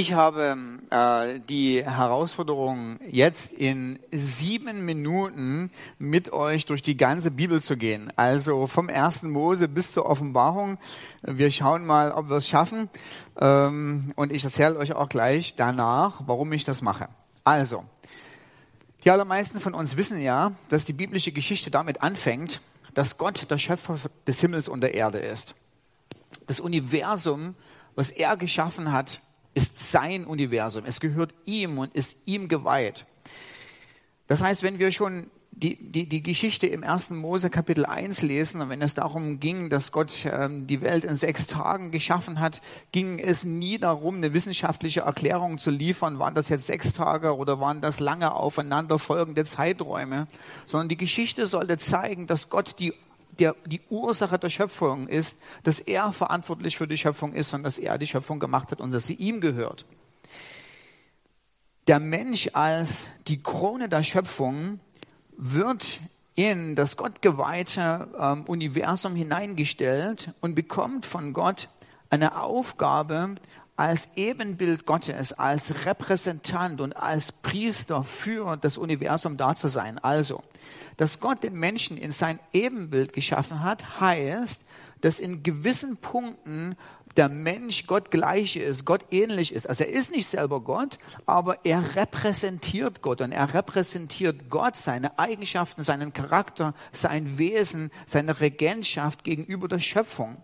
Ich 0.00 0.14
habe 0.14 0.56
äh, 0.88 1.40
die 1.40 1.84
Herausforderung, 1.84 2.98
jetzt 3.06 3.52
in 3.52 3.98
sieben 4.10 4.86
Minuten 4.86 5.70
mit 5.98 6.32
euch 6.32 6.64
durch 6.64 6.80
die 6.80 6.96
ganze 6.96 7.30
Bibel 7.30 7.60
zu 7.60 7.76
gehen. 7.76 8.10
Also 8.16 8.66
vom 8.66 8.88
ersten 8.88 9.28
Mose 9.28 9.68
bis 9.68 9.92
zur 9.92 10.06
Offenbarung. 10.06 10.78
Wir 11.20 11.50
schauen 11.50 11.84
mal, 11.84 12.12
ob 12.12 12.30
wir 12.30 12.38
es 12.38 12.48
schaffen. 12.48 12.88
Ähm, 13.38 14.14
und 14.16 14.32
ich 14.32 14.42
erzähle 14.42 14.78
euch 14.78 14.94
auch 14.94 15.10
gleich 15.10 15.54
danach, 15.54 16.22
warum 16.24 16.50
ich 16.54 16.64
das 16.64 16.80
mache. 16.80 17.10
Also, 17.44 17.84
die 19.04 19.10
allermeisten 19.10 19.60
von 19.60 19.74
uns 19.74 19.98
wissen 19.98 20.18
ja, 20.18 20.52
dass 20.70 20.86
die 20.86 20.94
biblische 20.94 21.32
Geschichte 21.32 21.70
damit 21.70 22.00
anfängt, 22.00 22.62
dass 22.94 23.18
Gott 23.18 23.50
der 23.50 23.58
Schöpfer 23.58 23.98
des 24.26 24.40
Himmels 24.40 24.66
und 24.66 24.80
der 24.80 24.94
Erde 24.94 25.18
ist. 25.18 25.56
Das 26.46 26.58
Universum, 26.58 27.54
was 27.96 28.10
er 28.10 28.38
geschaffen 28.38 28.92
hat, 28.92 29.20
ist 29.54 29.90
sein 29.90 30.24
Universum. 30.24 30.84
Es 30.84 31.00
gehört 31.00 31.34
ihm 31.44 31.78
und 31.78 31.94
ist 31.94 32.18
ihm 32.24 32.48
geweiht. 32.48 33.06
Das 34.26 34.42
heißt, 34.42 34.62
wenn 34.62 34.78
wir 34.78 34.92
schon 34.92 35.26
die, 35.52 35.76
die, 35.76 36.08
die 36.08 36.22
Geschichte 36.22 36.66
im 36.66 36.84
1. 36.84 37.10
Mose 37.10 37.50
Kapitel 37.50 37.84
1 37.84 38.22
lesen, 38.22 38.62
und 38.62 38.68
wenn 38.68 38.80
es 38.80 38.94
darum 38.94 39.40
ging, 39.40 39.68
dass 39.68 39.92
Gott 39.92 40.24
ähm, 40.24 40.66
die 40.66 40.80
Welt 40.80 41.04
in 41.04 41.16
sechs 41.16 41.46
Tagen 41.46 41.90
geschaffen 41.90 42.40
hat, 42.40 42.60
ging 42.92 43.18
es 43.18 43.44
nie 43.44 43.78
darum, 43.78 44.16
eine 44.16 44.32
wissenschaftliche 44.32 45.00
Erklärung 45.00 45.58
zu 45.58 45.70
liefern, 45.70 46.18
waren 46.18 46.34
das 46.34 46.48
jetzt 46.48 46.66
sechs 46.66 46.92
Tage 46.92 47.36
oder 47.36 47.60
waren 47.60 47.80
das 47.80 48.00
lange 48.00 48.32
aufeinanderfolgende 48.32 49.44
Zeiträume, 49.44 50.28
sondern 50.64 50.88
die 50.88 50.96
Geschichte 50.96 51.44
sollte 51.46 51.76
zeigen, 51.78 52.26
dass 52.26 52.48
Gott 52.48 52.76
die 52.78 52.94
der, 53.38 53.56
die 53.66 53.80
Ursache 53.88 54.38
der 54.38 54.50
Schöpfung 54.50 55.08
ist, 55.08 55.38
dass 55.62 55.80
er 55.80 56.12
verantwortlich 56.12 56.76
für 56.76 56.86
die 56.86 56.98
Schöpfung 56.98 57.32
ist 57.32 57.52
und 57.54 57.62
dass 57.62 57.78
er 57.78 57.98
die 57.98 58.06
Schöpfung 58.06 58.40
gemacht 58.40 58.70
hat 58.70 58.80
und 58.80 58.90
dass 58.90 59.06
sie 59.06 59.14
ihm 59.14 59.40
gehört. 59.40 59.84
Der 61.86 62.00
Mensch 62.00 62.50
als 62.52 63.10
die 63.26 63.42
Krone 63.42 63.88
der 63.88 64.02
Schöpfung 64.02 64.80
wird 65.36 66.00
in 66.34 66.76
das 66.76 66.96
gottgeweihte 66.96 68.08
ähm, 68.18 68.44
Universum 68.44 69.14
hineingestellt 69.14 70.32
und 70.40 70.54
bekommt 70.54 71.06
von 71.06 71.32
Gott 71.32 71.68
eine 72.10 72.40
Aufgabe, 72.40 73.36
als 73.80 74.08
Ebenbild 74.14 74.84
Gottes, 74.84 75.32
als 75.32 75.86
Repräsentant 75.86 76.82
und 76.82 76.94
als 76.94 77.32
Priester 77.32 78.04
für 78.04 78.58
das 78.58 78.76
Universum 78.76 79.38
da 79.38 79.54
zu 79.54 79.68
sein. 79.68 79.98
Also, 79.98 80.42
dass 81.00 81.18
Gott 81.18 81.44
den 81.44 81.54
Menschen 81.54 81.96
in 81.96 82.12
sein 82.12 82.38
Ebenbild 82.52 83.14
geschaffen 83.14 83.62
hat, 83.62 84.00
heißt, 84.00 84.60
dass 85.00 85.18
in 85.18 85.42
gewissen 85.42 85.96
Punkten 85.96 86.76
der 87.16 87.30
Mensch 87.30 87.86
Gott 87.86 88.10
gleich 88.10 88.56
ist, 88.56 88.84
Gott 88.84 89.06
ähnlich 89.10 89.54
ist. 89.54 89.66
Also 89.66 89.84
er 89.84 89.90
ist 89.90 90.10
nicht 90.10 90.28
selber 90.28 90.60
Gott, 90.60 90.98
aber 91.24 91.64
er 91.64 91.96
repräsentiert 91.96 93.00
Gott 93.00 93.22
und 93.22 93.32
er 93.32 93.54
repräsentiert 93.54 94.50
Gott, 94.50 94.76
seine 94.76 95.18
Eigenschaften, 95.18 95.82
seinen 95.82 96.12
Charakter, 96.12 96.74
sein 96.92 97.38
Wesen, 97.38 97.90
seine 98.04 98.38
Regentschaft 98.38 99.24
gegenüber 99.24 99.68
der 99.68 99.78
Schöpfung. 99.78 100.36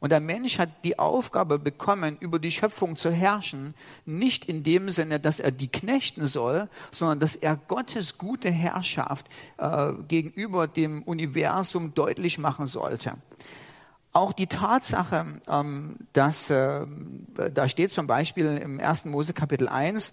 Und 0.00 0.10
der 0.10 0.20
Mensch 0.20 0.58
hat 0.58 0.70
die 0.82 0.98
Aufgabe 0.98 1.58
bekommen, 1.58 2.16
über 2.20 2.38
die 2.38 2.50
Schöpfung 2.50 2.96
zu 2.96 3.10
herrschen, 3.10 3.74
nicht 4.06 4.46
in 4.46 4.62
dem 4.62 4.88
Sinne, 4.88 5.20
dass 5.20 5.40
er 5.40 5.52
die 5.52 5.68
knechten 5.68 6.24
soll, 6.24 6.68
sondern 6.90 7.20
dass 7.20 7.36
er 7.36 7.56
Gottes 7.56 8.16
gute 8.16 8.50
Herrschaft 8.50 9.28
äh, 9.58 9.92
gegenüber 10.08 10.66
dem 10.66 11.02
Universum 11.02 11.94
deutlich 11.94 12.38
machen 12.38 12.66
sollte. 12.66 13.14
Auch 14.12 14.32
die 14.32 14.48
Tatsache, 14.48 15.26
ähm, 15.46 15.96
dass, 16.14 16.50
äh, 16.50 16.84
da 17.54 17.68
steht 17.68 17.92
zum 17.92 18.08
Beispiel 18.08 18.56
im 18.56 18.80
1. 18.80 19.04
Mose 19.04 19.34
Kapitel 19.34 19.68
1, 19.68 20.12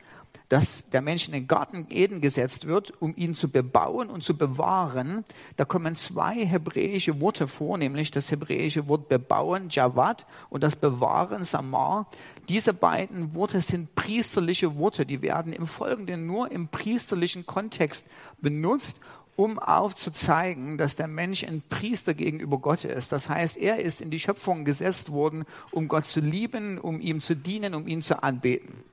dass 0.50 0.90
der 0.90 1.02
Mensch 1.02 1.28
in 1.28 1.34
den 1.34 1.47
Garten 1.47 1.88
Eden 1.90 2.22
gesetzt 2.22 2.68
wird, 2.68 2.94
um 3.02 3.13
ihn 3.16 3.35
zu 3.35 3.50
bebauen 3.50 4.09
und 4.09 4.24
zu 4.24 4.38
bewahren. 4.38 5.25
Da 5.58 5.66
kommen 5.66 5.96
zwei 5.96 6.46
hebräische 6.46 7.19
Worte 7.19 7.47
vor, 7.47 7.78
nämlich 7.78 8.12
das 8.12 8.31
hebräische 8.31 8.88
Wort 8.88 9.09
bebauen, 9.09 9.68
Javad, 9.69 10.25
und 10.50 10.63
das 10.63 10.75
bewahren, 10.75 11.44
Samar. 11.44 12.07
Diese 12.47 12.74
beiden 12.74 13.36
Worte 13.36 13.59
sind 13.59 13.96
priesterliche 13.96 14.78
Worte, 14.78 15.06
die 15.06 15.22
werden 15.22 15.52
im 15.52 15.68
Folgenden 15.68 16.25
nur 16.25 16.52
im 16.52 16.69
priesterlichen 16.69 17.46
Kontext 17.46 18.06
benutzt 18.40 18.97
um 19.38 19.59
aufzuzeigen, 19.59 20.80
dass 20.80 20.96
der 20.96 21.07
Mensch 21.07 21.44
ein 21.44 21.62
Priester 21.69 22.16
gegenüber 22.16 22.57
Gott 22.57 22.84
ist. 22.84 23.12
Das 23.12 23.30
heißt, 23.30 23.57
er 23.57 23.78
ist 23.80 24.02
in 24.02 24.09
die 24.09 24.19
Schöpfung 24.19 24.66
gesetzt 24.66 25.12
worden, 25.12 25.46
um 25.69 25.88
Gott 25.88 26.07
zu 26.07 26.19
lieben, 26.19 26.80
um 26.80 27.00
ihm 27.00 27.22
zu 27.22 27.36
dienen, 27.36 27.75
um 27.75 27.88
ihn 27.88 28.02
zu 28.02 28.24
anbeten. 28.24 28.84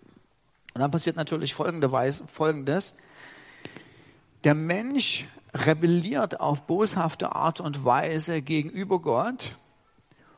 Und 0.75 0.81
dann 0.81 0.91
passiert 0.91 1.17
natürlich 1.17 1.55
Folgendes. 1.55 2.95
Der 4.43 4.55
Mensch 4.55 5.27
rebelliert 5.55 6.41
auf 6.41 6.67
boshafte 6.67 7.35
Art 7.35 7.61
und 7.61 7.85
Weise 7.85 8.43
gegenüber 8.43 9.01
Gott 9.01 9.57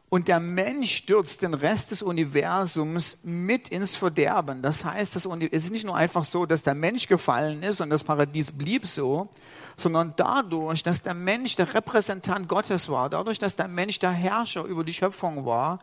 und 0.08 0.28
der 0.28 0.38
Mensch 0.38 0.94
stürzt 0.94 1.42
den 1.42 1.54
Rest 1.54 1.90
des 1.90 2.02
Universums 2.02 3.18
mit 3.24 3.68
ins 3.70 3.96
Verderben. 3.96 4.62
Das 4.62 4.84
heißt, 4.84 5.16
es 5.16 5.26
ist 5.26 5.70
nicht 5.72 5.84
nur 5.84 5.96
einfach 5.96 6.22
so, 6.22 6.46
dass 6.46 6.62
der 6.62 6.74
Mensch 6.74 7.08
gefallen 7.08 7.62
ist 7.62 7.80
und 7.80 7.90
das 7.90 8.04
Paradies 8.04 8.52
blieb 8.52 8.86
so, 8.86 9.28
sondern 9.76 10.14
dadurch, 10.16 10.82
dass 10.82 11.02
der 11.02 11.14
Mensch 11.14 11.56
der 11.56 11.74
Repräsentant 11.74 12.48
Gottes 12.48 12.88
war, 12.88 13.10
dadurch, 13.10 13.38
dass 13.38 13.56
der 13.56 13.68
Mensch 13.68 13.98
der 13.98 14.12
Herrscher 14.12 14.64
über 14.64 14.84
die 14.84 14.94
Schöpfung 14.94 15.44
war, 15.44 15.80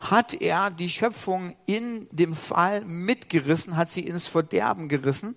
hat 0.00 0.34
er 0.34 0.70
die 0.70 0.88
Schöpfung 0.88 1.54
in 1.66 2.08
dem 2.10 2.34
Fall 2.34 2.80
mitgerissen, 2.84 3.76
hat 3.76 3.92
sie 3.92 4.00
ins 4.00 4.26
Verderben 4.26 4.88
gerissen. 4.88 5.36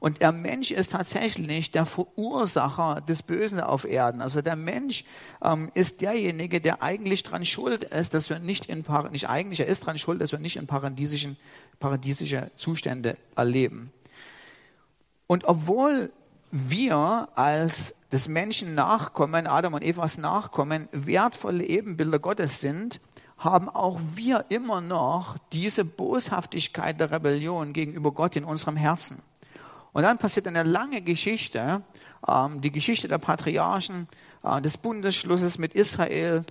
Und 0.00 0.22
der 0.22 0.32
Mensch 0.32 0.70
ist 0.70 0.92
tatsächlich 0.92 1.70
der 1.70 1.84
Verursacher 1.84 3.02
des 3.02 3.22
Bösen 3.22 3.60
auf 3.60 3.84
Erden. 3.84 4.22
Also 4.22 4.40
der 4.40 4.56
Mensch 4.56 5.04
ähm, 5.42 5.70
ist 5.74 6.00
derjenige, 6.00 6.60
der 6.60 6.82
eigentlich 6.82 7.22
dran 7.22 7.44
schuld 7.44 7.84
ist, 7.84 8.14
dass 8.14 8.30
wir 8.30 8.38
nicht 8.38 8.66
in 8.66 8.84
nicht 9.12 9.28
eigentlich, 9.28 9.60
er 9.60 9.66
ist 9.66 9.80
dran 9.80 9.98
schuld, 9.98 10.22
dass 10.22 10.32
wir 10.32 10.38
nicht 10.38 10.56
in 10.56 10.66
paradiesischen, 10.66 11.36
paradiesische 11.78 12.50
Zustände 12.56 13.18
erleben. 13.36 13.92
Und 15.26 15.44
obwohl 15.44 16.10
wir 16.50 17.28
als 17.34 17.94
des 18.10 18.26
Menschen 18.26 18.74
Nachkommen, 18.74 19.46
Adam 19.46 19.74
und 19.74 19.84
Evas 19.84 20.18
Nachkommen, 20.18 20.88
wertvolle 20.92 21.64
Ebenbilder 21.64 22.18
Gottes 22.18 22.60
sind, 22.60 23.00
haben 23.40 23.68
auch 23.70 23.98
wir 24.14 24.44
immer 24.50 24.80
noch 24.80 25.36
diese 25.52 25.84
Boshaftigkeit 25.84 27.00
der 27.00 27.10
Rebellion 27.10 27.72
gegenüber 27.72 28.12
Gott 28.12 28.36
in 28.36 28.44
unserem 28.44 28.76
Herzen. 28.76 29.18
Und 29.92 30.02
dann 30.02 30.18
passiert 30.18 30.46
eine 30.46 30.62
lange 30.62 31.00
Geschichte, 31.00 31.82
ähm, 32.28 32.60
die 32.60 32.70
Geschichte 32.70 33.08
der 33.08 33.18
Patriarchen, 33.18 34.08
äh, 34.44 34.60
des 34.60 34.76
Bundesschlusses 34.76 35.58
mit 35.58 35.74
Israel, 35.74 36.42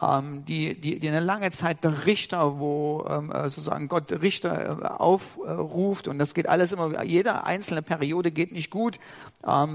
ähm, 0.00 0.44
die, 0.46 0.80
die, 0.80 0.98
die 0.98 1.08
eine 1.08 1.20
lange 1.20 1.50
Zeit 1.50 1.84
der 1.84 2.06
Richter, 2.06 2.58
wo 2.58 3.04
ähm, 3.08 3.30
äh, 3.30 3.50
sozusagen 3.50 3.88
Gott 3.88 4.10
Richter 4.10 4.80
äh, 4.80 4.86
aufruft 4.86 6.08
und 6.08 6.18
das 6.18 6.34
geht 6.34 6.48
alles 6.48 6.72
immer, 6.72 7.02
jede 7.04 7.44
einzelne 7.44 7.82
Periode 7.82 8.30
geht 8.30 8.52
nicht 8.52 8.70
gut. 8.70 8.98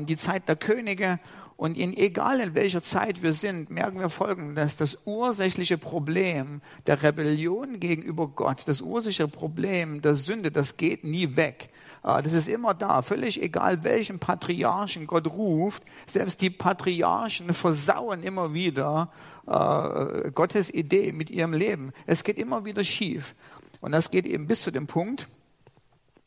Die 0.05 0.17
Zeit 0.17 0.49
der 0.49 0.55
Könige 0.55 1.19
und 1.55 1.77
in, 1.77 1.95
egal 1.95 2.39
in 2.39 2.55
welcher 2.55 2.81
Zeit 2.81 3.21
wir 3.21 3.33
sind, 3.33 3.69
merken 3.69 3.99
wir 3.99 4.09
folgendes, 4.09 4.75
das 4.77 4.97
ursächliche 5.05 5.77
Problem 5.77 6.61
der 6.87 7.03
Rebellion 7.03 7.79
gegenüber 7.79 8.27
Gott, 8.27 8.63
das 8.67 8.81
ursächliche 8.81 9.27
Problem 9.27 10.01
der 10.01 10.15
Sünde, 10.15 10.51
das 10.51 10.77
geht 10.77 11.03
nie 11.03 11.35
weg. 11.35 11.69
Ah, 12.01 12.21
das 12.21 12.33
ist 12.33 12.49
immer 12.49 12.73
da, 12.73 13.01
völlig 13.01 13.41
egal, 13.41 13.85
welchen 13.85 14.19
Patriarchen 14.19 15.07
Gott 15.07 15.25
ruft. 15.27 15.83
Selbst 16.05 16.41
die 16.41 16.49
Patriarchen 16.49 17.53
versauen 17.53 18.23
immer 18.23 18.53
wieder 18.53 19.09
äh, 19.47 20.29
Gottes 20.31 20.69
Idee 20.73 21.13
mit 21.13 21.29
ihrem 21.29 21.53
Leben. 21.53 21.93
Es 22.05 22.25
geht 22.25 22.37
immer 22.37 22.65
wieder 22.65 22.83
schief. 22.83 23.35
Und 23.79 23.93
das 23.93 24.11
geht 24.11 24.27
eben 24.27 24.47
bis 24.47 24.63
zu 24.63 24.71
dem 24.71 24.85
Punkt, 24.85 25.29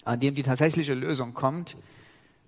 an 0.04 0.18
dem 0.18 0.34
die 0.34 0.42
tatsächliche 0.42 0.94
Lösung 0.94 1.34
kommt, 1.34 1.76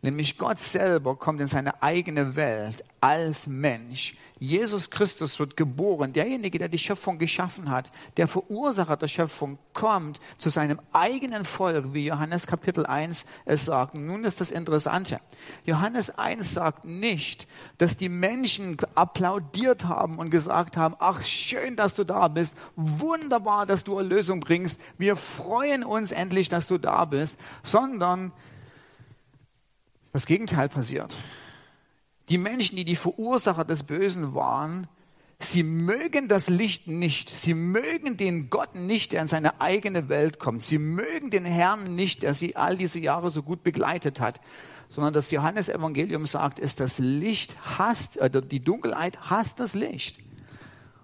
Nämlich 0.00 0.38
Gott 0.38 0.60
selber 0.60 1.16
kommt 1.16 1.40
in 1.40 1.48
seine 1.48 1.82
eigene 1.82 2.36
Welt 2.36 2.84
als 3.00 3.46
Mensch. 3.46 4.16
Jesus 4.40 4.90
Christus 4.90 5.40
wird 5.40 5.56
geboren. 5.56 6.12
Derjenige, 6.12 6.58
der 6.58 6.68
die 6.68 6.78
Schöpfung 6.78 7.18
geschaffen 7.18 7.70
hat, 7.70 7.90
der 8.16 8.28
Verursacher 8.28 8.96
der 8.96 9.08
Schöpfung, 9.08 9.58
kommt 9.72 10.20
zu 10.38 10.48
seinem 10.50 10.80
eigenen 10.92 11.44
Volk, 11.44 11.92
wie 11.92 12.06
Johannes 12.06 12.46
Kapitel 12.46 12.86
1 12.86 13.26
es 13.44 13.64
sagt. 13.64 13.94
Nun 13.94 14.24
ist 14.24 14.40
das 14.40 14.52
Interessante. 14.52 15.20
Johannes 15.64 16.16
1 16.16 16.54
sagt 16.54 16.84
nicht, 16.84 17.48
dass 17.78 17.96
die 17.96 18.08
Menschen 18.08 18.76
applaudiert 18.94 19.86
haben 19.86 20.18
und 20.18 20.30
gesagt 20.30 20.76
haben, 20.76 20.94
ach 21.00 21.22
schön, 21.22 21.74
dass 21.74 21.94
du 21.94 22.04
da 22.04 22.28
bist. 22.28 22.54
Wunderbar, 22.76 23.66
dass 23.66 23.82
du 23.82 23.98
Erlösung 23.98 24.38
bringst. 24.38 24.80
Wir 24.98 25.16
freuen 25.16 25.82
uns 25.82 26.12
endlich, 26.12 26.48
dass 26.48 26.68
du 26.68 26.78
da 26.78 27.04
bist. 27.04 27.38
Sondern 27.64 28.32
das 30.18 30.26
Gegenteil 30.26 30.68
passiert. 30.68 31.16
Die 32.28 32.38
Menschen, 32.38 32.74
die 32.74 32.84
die 32.84 32.96
Verursacher 32.96 33.64
des 33.64 33.84
Bösen 33.84 34.34
waren, 34.34 34.88
sie 35.38 35.62
mögen 35.62 36.26
das 36.26 36.48
Licht 36.48 36.88
nicht. 36.88 37.30
Sie 37.30 37.54
mögen 37.54 38.16
den 38.16 38.50
Gott 38.50 38.74
nicht, 38.74 39.12
der 39.12 39.22
in 39.22 39.28
seine 39.28 39.60
eigene 39.60 40.08
Welt 40.08 40.40
kommt. 40.40 40.64
Sie 40.64 40.78
mögen 40.78 41.30
den 41.30 41.44
Herrn 41.44 41.94
nicht, 41.94 42.24
der 42.24 42.34
sie 42.34 42.56
all 42.56 42.76
diese 42.76 42.98
Jahre 42.98 43.30
so 43.30 43.44
gut 43.44 43.62
begleitet 43.62 44.20
hat. 44.20 44.40
Sondern 44.88 45.14
das 45.14 45.30
Johannesevangelium 45.30 46.26
sagt, 46.26 46.58
ist 46.58 46.80
das 46.80 46.98
Licht 46.98 47.56
hasst, 47.78 48.16
äh, 48.16 48.28
die 48.42 48.58
Dunkelheit 48.58 49.30
hasst 49.30 49.60
das 49.60 49.74
Licht. 49.76 50.18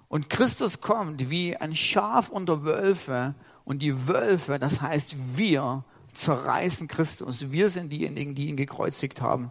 Und 0.09 0.29
Christus 0.29 0.81
kommt 0.81 1.31
wie 1.31 1.57
ein 1.57 1.77
Schaf 1.77 2.31
unter 2.31 2.65
Wölfe 2.65 3.37
und 3.65 3.81
die 3.81 4.09
Wölfe, 4.09 4.59
das 4.59 4.81
heißt 4.81 5.15
wir, 5.37 5.85
zerreißen 6.15 6.89
Christus. 6.89 7.51
Wir 7.51 7.69
sind 7.69 7.93
diejenigen, 7.93 8.35
die 8.35 8.49
ihn 8.49 8.57
gekreuzigt 8.57 9.21
haben. 9.21 9.51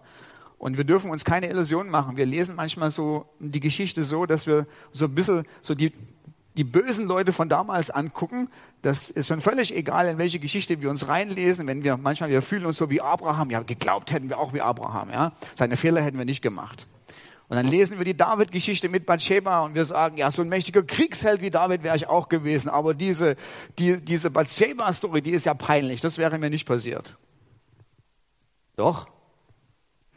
Und 0.58 0.78
wir 0.78 0.86
dürfen 0.86 1.12
uns 1.12 1.26
keine 1.26 1.50
Illusion 1.50 1.90
machen. 1.90 2.16
Wir 2.16 2.26
lesen 2.26 2.56
manchmal 2.56 2.90
so 2.90 3.26
die 3.40 3.60
Geschichte 3.60 4.04
so, 4.04 4.26
dass 4.26 4.48
wir 4.48 4.66
so 4.92 5.06
ein 5.06 5.16
bisschen 5.16 5.46
so 5.62 5.76
die, 5.76 5.92
die 6.56 6.64
bösen 6.64 7.06
Leute 7.06 7.34
von 7.34 7.50
damals 7.50 7.92
angucken. 7.92 8.50
Das 8.82 9.10
ist 9.10 9.28
schon 9.28 9.42
völlig 9.42 9.76
egal, 9.76 10.08
in 10.08 10.18
welche 10.18 10.40
Geschichte 10.40 10.82
wir 10.82 10.90
uns 10.90 11.08
reinlesen. 11.08 11.68
Wenn 11.68 11.84
wir 11.84 11.98
manchmal, 11.98 12.30
wir 12.30 12.42
fühlen 12.42 12.66
uns 12.66 12.78
so 12.78 12.90
wie 12.90 13.02
Abraham. 13.02 13.50
Ja, 13.50 13.62
geglaubt 13.62 14.14
hätten 14.14 14.30
wir 14.30 14.40
auch 14.40 14.54
wie 14.54 14.62
Abraham. 14.62 15.10
Ja, 15.10 15.34
seine 15.56 15.76
Fehler 15.76 16.02
hätten 16.02 16.18
wir 16.18 16.26
nicht 16.26 16.42
gemacht. 16.42 16.88
Und 17.54 17.58
dann 17.58 17.68
lesen 17.68 18.00
wir 18.00 18.04
die 18.04 18.18
David-Geschichte 18.18 18.90
mit 18.90 19.06
Bathsheba 19.06 19.64
und 19.64 19.76
wir 19.76 19.86
sagen, 19.86 20.18
ja, 20.18 20.32
so 20.32 20.42
ein 20.42 20.50
mächtiger 20.50 20.82
Kriegsheld 20.82 21.40
wie 21.42 21.52
David 21.52 21.84
wäre 21.84 21.96
ich 21.96 22.08
auch 22.08 22.28
gewesen. 22.28 22.68
Aber 22.68 22.96
diese, 22.96 23.36
die, 23.78 24.04
diese 24.04 24.32
Bathsheba-Story, 24.32 25.22
die 25.22 25.30
ist 25.30 25.46
ja 25.46 25.54
peinlich. 25.54 26.02
Das 26.02 26.18
wäre 26.18 26.40
mir 26.40 26.50
nicht 26.50 26.66
passiert. 26.66 27.16
Doch. 28.76 29.08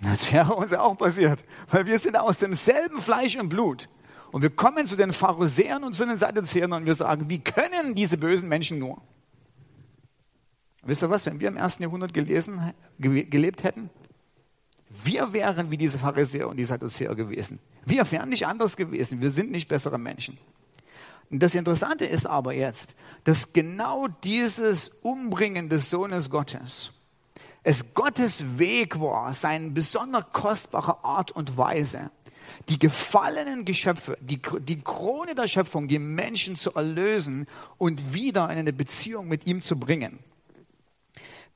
Das 0.01 0.33
wäre 0.33 0.55
uns 0.55 0.71
ja 0.71 0.81
auch 0.81 0.97
passiert. 0.97 1.45
Weil 1.71 1.85
wir 1.85 1.99
sind 1.99 2.17
aus 2.17 2.39
demselben 2.39 3.03
Fleisch 3.03 3.37
und 3.37 3.51
Blut. 3.51 3.91
Und 4.33 4.41
wir 4.41 4.49
kommen 4.49 4.87
zu 4.87 4.97
den 4.97 5.13
Pharisäern 5.13 5.85
und 5.85 5.93
zu 5.93 6.07
den 6.07 6.17
Sadduzäern 6.17 6.73
und 6.73 6.87
wir 6.87 6.95
sagen, 6.95 7.29
wie 7.29 7.41
können 7.41 7.95
diese 7.95 8.17
bösen 8.17 8.49
Menschen 8.49 8.79
nur? 8.79 9.03
Wisst 10.85 11.03
ihr 11.03 11.11
was, 11.11 11.27
wenn 11.27 11.39
wir 11.39 11.49
im 11.49 11.59
ersten 11.59 11.83
Jahrhundert 11.83 12.15
gelesen, 12.15 12.73
gelebt 12.99 13.63
hätten, 13.63 13.91
wir 14.89 15.33
wären 15.33 15.71
wie 15.71 15.77
diese 15.77 15.99
Pharisäer 15.99 16.49
und 16.49 16.57
die 16.57 16.65
Sadduzäer 16.65 17.15
gewesen. 17.15 17.59
Wir 17.85 18.11
wären 18.11 18.29
nicht 18.29 18.47
anders 18.47 18.77
gewesen. 18.77 19.21
Wir 19.21 19.31
sind 19.31 19.51
nicht 19.51 19.69
bessere 19.69 19.99
Menschen. 19.99 20.39
Und 21.31 21.43
das 21.43 21.55
Interessante 21.55 22.05
ist 22.05 22.27
aber 22.27 22.53
jetzt, 22.53 22.95
dass 23.25 23.53
genau 23.53 24.07
dieses 24.23 24.91
Umbringen 25.03 25.69
des 25.69 25.91
Sohnes 25.91 26.31
Gottes 26.31 26.93
es 27.69 27.95
Gottes 27.95 28.61
Weg 28.61 29.01
war, 29.01 29.35
seine 29.35 29.71
besonders 29.71 30.27
kostbare 30.33 31.03
Art 31.03 31.33
und 31.33 31.57
Weise, 31.57 32.13
die 32.69 32.79
gefallenen 32.79 33.65
Geschöpfe, 33.65 34.17
die, 34.21 34.41
die 34.61 34.81
Krone 34.81 35.35
der 35.35 35.49
Schöpfung, 35.49 35.89
die 35.89 35.99
Menschen 35.99 36.55
zu 36.55 36.73
erlösen 36.77 37.49
und 37.77 38.15
wieder 38.15 38.45
in 38.51 38.59
eine 38.59 38.73
Beziehung 38.73 39.27
mit 39.27 39.49
ihm 39.49 39.63
zu 39.63 39.81
bringen. 39.81 40.21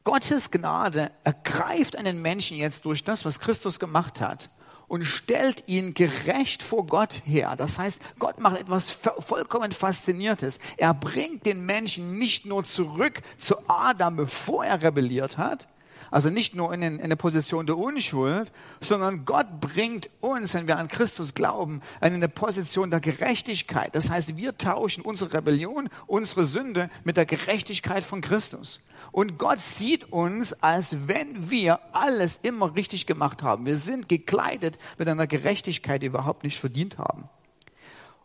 Gottes 0.04 0.50
Gnade 0.50 1.10
ergreift 1.24 1.96
einen 1.96 2.22
Menschen 2.22 2.56
jetzt 2.56 2.84
durch 2.84 3.04
das, 3.04 3.24
was 3.24 3.40
Christus 3.40 3.78
gemacht 3.78 4.20
hat 4.20 4.50
und 4.88 5.04
stellt 5.04 5.68
ihn 5.68 5.94
gerecht 5.94 6.62
vor 6.62 6.84
Gott 6.86 7.22
her. 7.24 7.54
Das 7.56 7.78
heißt, 7.78 8.00
Gott 8.18 8.40
macht 8.40 8.58
etwas 8.58 8.90
vollkommen 8.90 9.70
Fasziniertes. 9.70 10.58
Er 10.78 10.94
bringt 10.94 11.46
den 11.46 11.64
Menschen 11.64 12.18
nicht 12.18 12.44
nur 12.44 12.64
zurück 12.64 13.22
zu 13.38 13.56
Adam, 13.68 14.16
bevor 14.16 14.64
er 14.64 14.82
rebelliert 14.82 15.38
hat, 15.38 15.68
also 16.10 16.30
nicht 16.30 16.54
nur 16.54 16.72
in, 16.72 16.82
in 16.82 17.00
eine 17.00 17.16
Position 17.16 17.66
der 17.66 17.78
Unschuld, 17.78 18.52
sondern 18.80 19.24
Gott 19.24 19.60
bringt 19.60 20.10
uns, 20.20 20.54
wenn 20.54 20.66
wir 20.66 20.78
an 20.78 20.88
Christus 20.88 21.34
glauben, 21.34 21.82
in 22.00 22.14
eine 22.14 22.28
Position 22.28 22.90
der 22.90 23.00
Gerechtigkeit. 23.00 23.94
Das 23.94 24.10
heißt, 24.10 24.36
wir 24.36 24.56
tauschen 24.58 25.02
unsere 25.02 25.34
Rebellion, 25.34 25.88
unsere 26.06 26.44
Sünde 26.44 26.90
mit 27.04 27.16
der 27.16 27.26
Gerechtigkeit 27.26 28.04
von 28.04 28.20
Christus. 28.20 28.80
Und 29.12 29.38
Gott 29.38 29.60
sieht 29.60 30.12
uns, 30.12 30.52
als 30.52 30.96
wenn 31.08 31.50
wir 31.50 31.80
alles 31.92 32.38
immer 32.42 32.74
richtig 32.74 33.06
gemacht 33.06 33.42
haben. 33.42 33.66
Wir 33.66 33.76
sind 33.76 34.08
gekleidet 34.08 34.78
mit 34.98 35.08
einer 35.08 35.26
Gerechtigkeit, 35.26 36.02
die 36.02 36.06
wir 36.12 36.20
überhaupt 36.20 36.44
nicht 36.44 36.58
verdient 36.58 36.98
haben. 36.98 37.28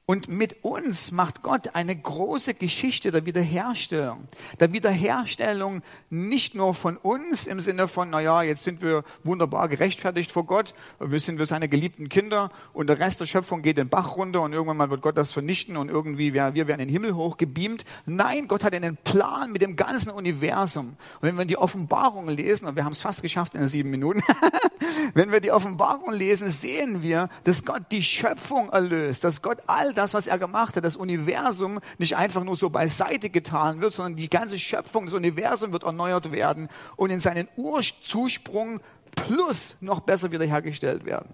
Und 0.07 0.27
mit 0.27 0.63
uns 0.63 1.11
macht 1.11 1.41
Gott 1.41 1.73
eine 1.73 1.95
große 1.95 2.53
Geschichte 2.53 3.09
der 3.09 3.25
Wiederherstellung. 3.25 4.27
Der 4.59 4.71
Wiederherstellung 4.71 5.81
nicht 6.11 6.53
nur 6.53 6.75
von 6.75 6.95
uns 6.97 7.47
im 7.47 7.59
Sinne 7.59 7.87
von, 7.87 8.11
naja, 8.11 8.43
jetzt 8.43 8.65
sind 8.65 8.83
wir 8.83 9.03
wunderbar 9.23 9.67
gerechtfertigt 9.67 10.31
vor 10.31 10.45
Gott, 10.45 10.75
wir 10.99 11.19
sind 11.19 11.39
wir 11.39 11.47
seine 11.47 11.67
geliebten 11.67 12.07
Kinder 12.07 12.51
und 12.71 12.85
der 12.85 12.99
Rest 12.99 13.19
der 13.19 13.25
Schöpfung 13.25 13.63
geht 13.63 13.77
den 13.77 13.89
Bach 13.89 14.15
runter 14.15 14.43
und 14.43 14.53
irgendwann 14.53 14.77
mal 14.77 14.91
wird 14.91 15.01
Gott 15.01 15.17
das 15.17 15.31
vernichten 15.31 15.75
und 15.75 15.89
irgendwie 15.89 16.35
wir, 16.35 16.53
wir 16.53 16.67
werden 16.67 16.81
in 16.81 16.87
den 16.87 16.93
Himmel 16.93 17.15
hochgebeamt. 17.15 17.83
Nein, 18.05 18.47
Gott 18.47 18.63
hat 18.63 18.75
einen 18.75 18.97
Plan 18.97 19.51
mit 19.51 19.63
dem 19.63 19.75
ganzen 19.75 20.11
Universum. 20.11 20.97
Und 21.19 21.23
wenn 21.23 21.35
wir 21.35 21.45
die 21.45 21.57
Offenbarung 21.57 22.29
lesen, 22.29 22.67
und 22.67 22.75
wir 22.75 22.85
haben 22.85 22.91
es 22.91 23.01
fast 23.01 23.23
geschafft 23.23 23.55
in 23.55 23.67
sieben 23.67 23.89
Minuten, 23.89 24.21
wenn 25.15 25.31
wir 25.31 25.39
die 25.39 25.51
Offenbarung 25.51 26.13
lesen, 26.13 26.51
sehen 26.51 27.01
wir, 27.01 27.27
dass 27.43 27.65
Gott 27.65 27.83
die 27.89 28.03
Schöpfung 28.03 28.69
erlöst, 28.69 29.23
dass 29.23 29.41
Gott 29.41 29.63
all 29.65 29.94
das, 29.95 30.13
was 30.13 30.27
er 30.27 30.37
gemacht 30.37 30.75
hat, 30.75 30.83
das 30.83 30.95
Universum 30.95 31.79
nicht 31.97 32.15
einfach 32.15 32.43
nur 32.43 32.55
so 32.55 32.69
beiseite 32.69 33.29
getan 33.29 33.81
wird, 33.81 33.93
sondern 33.93 34.15
die 34.15 34.29
ganze 34.29 34.59
Schöpfung, 34.59 35.05
das 35.05 35.13
Universum 35.13 35.71
wird 35.71 35.83
erneuert 35.83 36.31
werden 36.31 36.69
und 36.95 37.09
in 37.09 37.19
seinen 37.19 37.47
Urzusprung 37.55 38.81
plus 39.15 39.77
noch 39.79 40.01
besser 40.01 40.31
wiederhergestellt 40.31 41.05
werden. 41.05 41.33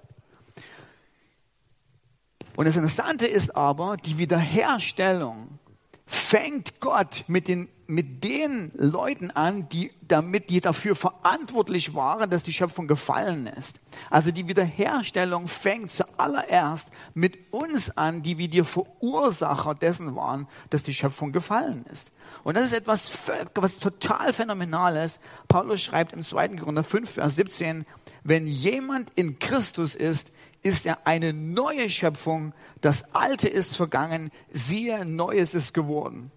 Und 2.56 2.66
das 2.66 2.76
Interessante 2.76 3.28
ist 3.28 3.56
aber, 3.56 3.98
die 3.98 4.18
Wiederherstellung 4.18 5.60
fängt 6.12 6.82
Gott 6.82 7.24
mit 7.28 7.48
den, 7.48 7.70
mit 7.88 8.24
den 8.24 8.72
Leuten 8.76 9.32
an, 9.32 9.70
die, 9.70 9.92
damit, 10.02 10.50
die 10.50 10.60
dafür 10.60 10.96
verantwortlich 10.96 11.94
waren, 11.94 12.30
dass 12.30 12.44
die 12.44 12.52
Schöpfung 12.52 12.88
gefallen 12.88 13.48
ist. 13.48 13.80
Also 14.10 14.32
die 14.32 14.48
Wiederherstellung 14.48 15.48
fängt 15.48 15.94
zuallererst 15.94 16.90
mit 17.14 17.54
uns 17.54 17.96
an, 17.98 18.22
die 18.22 18.38
wie 18.38 18.50
die 18.50 18.64
Verursacher 18.64 19.74
dessen 19.74 20.16
waren, 20.16 20.48
dass 20.70 20.84
die 20.84 20.94
Schöpfung 20.94 21.32
gefallen 21.32 21.86
ist. 21.92 22.12
Und 22.44 22.58
das 22.58 22.66
ist 22.66 22.74
etwas, 22.74 23.10
was 23.56 23.80
total 23.80 24.34
phänomenales. 24.34 25.20
Paulus 25.48 25.82
schreibt 25.82 26.12
im 26.12 26.24
2. 26.24 26.50
Korinther 26.50 26.84
5, 26.84 27.10
Vers 27.10 27.38
17, 27.38 27.86
wenn 28.24 28.48
jemand 28.48 29.12
in 29.16 29.40
Christus 29.40 29.96
ist, 29.96 30.34
ist 30.64 30.86
er 30.86 31.06
eine 31.06 31.34
neue 31.34 31.90
Schöpfung. 31.90 32.54
Das 32.82 33.16
Alte 33.16 33.50
ist 33.50 33.76
vergangen, 33.76 34.32
siehe, 34.52 35.06
Neues 35.06 35.56
ist 35.56 35.74
geworden. 35.74 36.32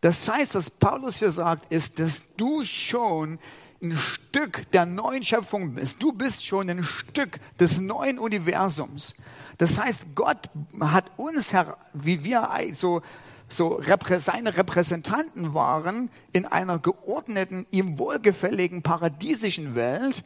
Das 0.00 0.28
heißt, 0.28 0.54
was 0.54 0.70
Paulus 0.70 1.18
hier 1.18 1.30
sagt, 1.30 1.72
ist, 1.72 1.98
dass 1.98 2.22
du 2.36 2.64
schon 2.64 3.38
ein 3.82 3.96
Stück 3.96 4.70
der 4.72 4.86
neuen 4.86 5.22
Schöpfung 5.22 5.74
bist. 5.74 6.02
Du 6.02 6.12
bist 6.12 6.44
schon 6.46 6.68
ein 6.68 6.84
Stück 6.84 7.38
des 7.60 7.78
neuen 7.78 8.18
Universums. 8.18 9.14
Das 9.58 9.78
heißt, 9.78 10.06
Gott 10.14 10.50
hat 10.80 11.10
uns, 11.16 11.52
wie 11.92 12.24
wir 12.24 12.48
so, 12.74 13.02
so 13.48 13.80
seine 14.18 14.56
Repräsentanten 14.56 15.54
waren, 15.54 16.10
in 16.32 16.44
einer 16.44 16.78
geordneten, 16.78 17.66
ihm 17.70 17.98
wohlgefälligen, 17.98 18.82
paradiesischen 18.82 19.74
Welt. 19.74 20.24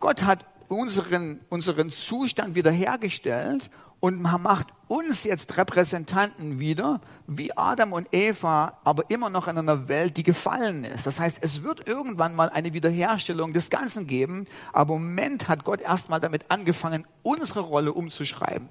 Gott 0.00 0.22
hat 0.22 0.44
unseren, 0.68 1.40
unseren 1.48 1.90
Zustand 1.90 2.54
wiederhergestellt 2.54 3.70
und 4.00 4.22
macht 4.22 4.68
uns 4.86 5.24
jetzt 5.24 5.56
Repräsentanten 5.56 6.60
wieder, 6.60 7.00
wie 7.26 7.54
Adam 7.56 7.92
und 7.92 8.08
Eva, 8.12 8.78
aber 8.84 9.10
immer 9.10 9.28
noch 9.28 9.48
in 9.48 9.58
einer 9.58 9.88
Welt, 9.88 10.16
die 10.16 10.22
gefallen 10.22 10.84
ist. 10.84 11.06
Das 11.06 11.20
heißt, 11.20 11.38
es 11.42 11.62
wird 11.62 11.86
irgendwann 11.86 12.34
mal 12.34 12.48
eine 12.48 12.72
Wiederherstellung 12.72 13.52
des 13.52 13.70
Ganzen 13.70 14.06
geben, 14.06 14.46
aber 14.72 14.94
im 14.94 15.02
Moment 15.02 15.48
hat 15.48 15.64
Gott 15.64 15.80
erstmal 15.80 16.20
damit 16.20 16.50
angefangen, 16.50 17.06
unsere 17.22 17.60
Rolle 17.60 17.92
umzuschreiben. 17.92 18.68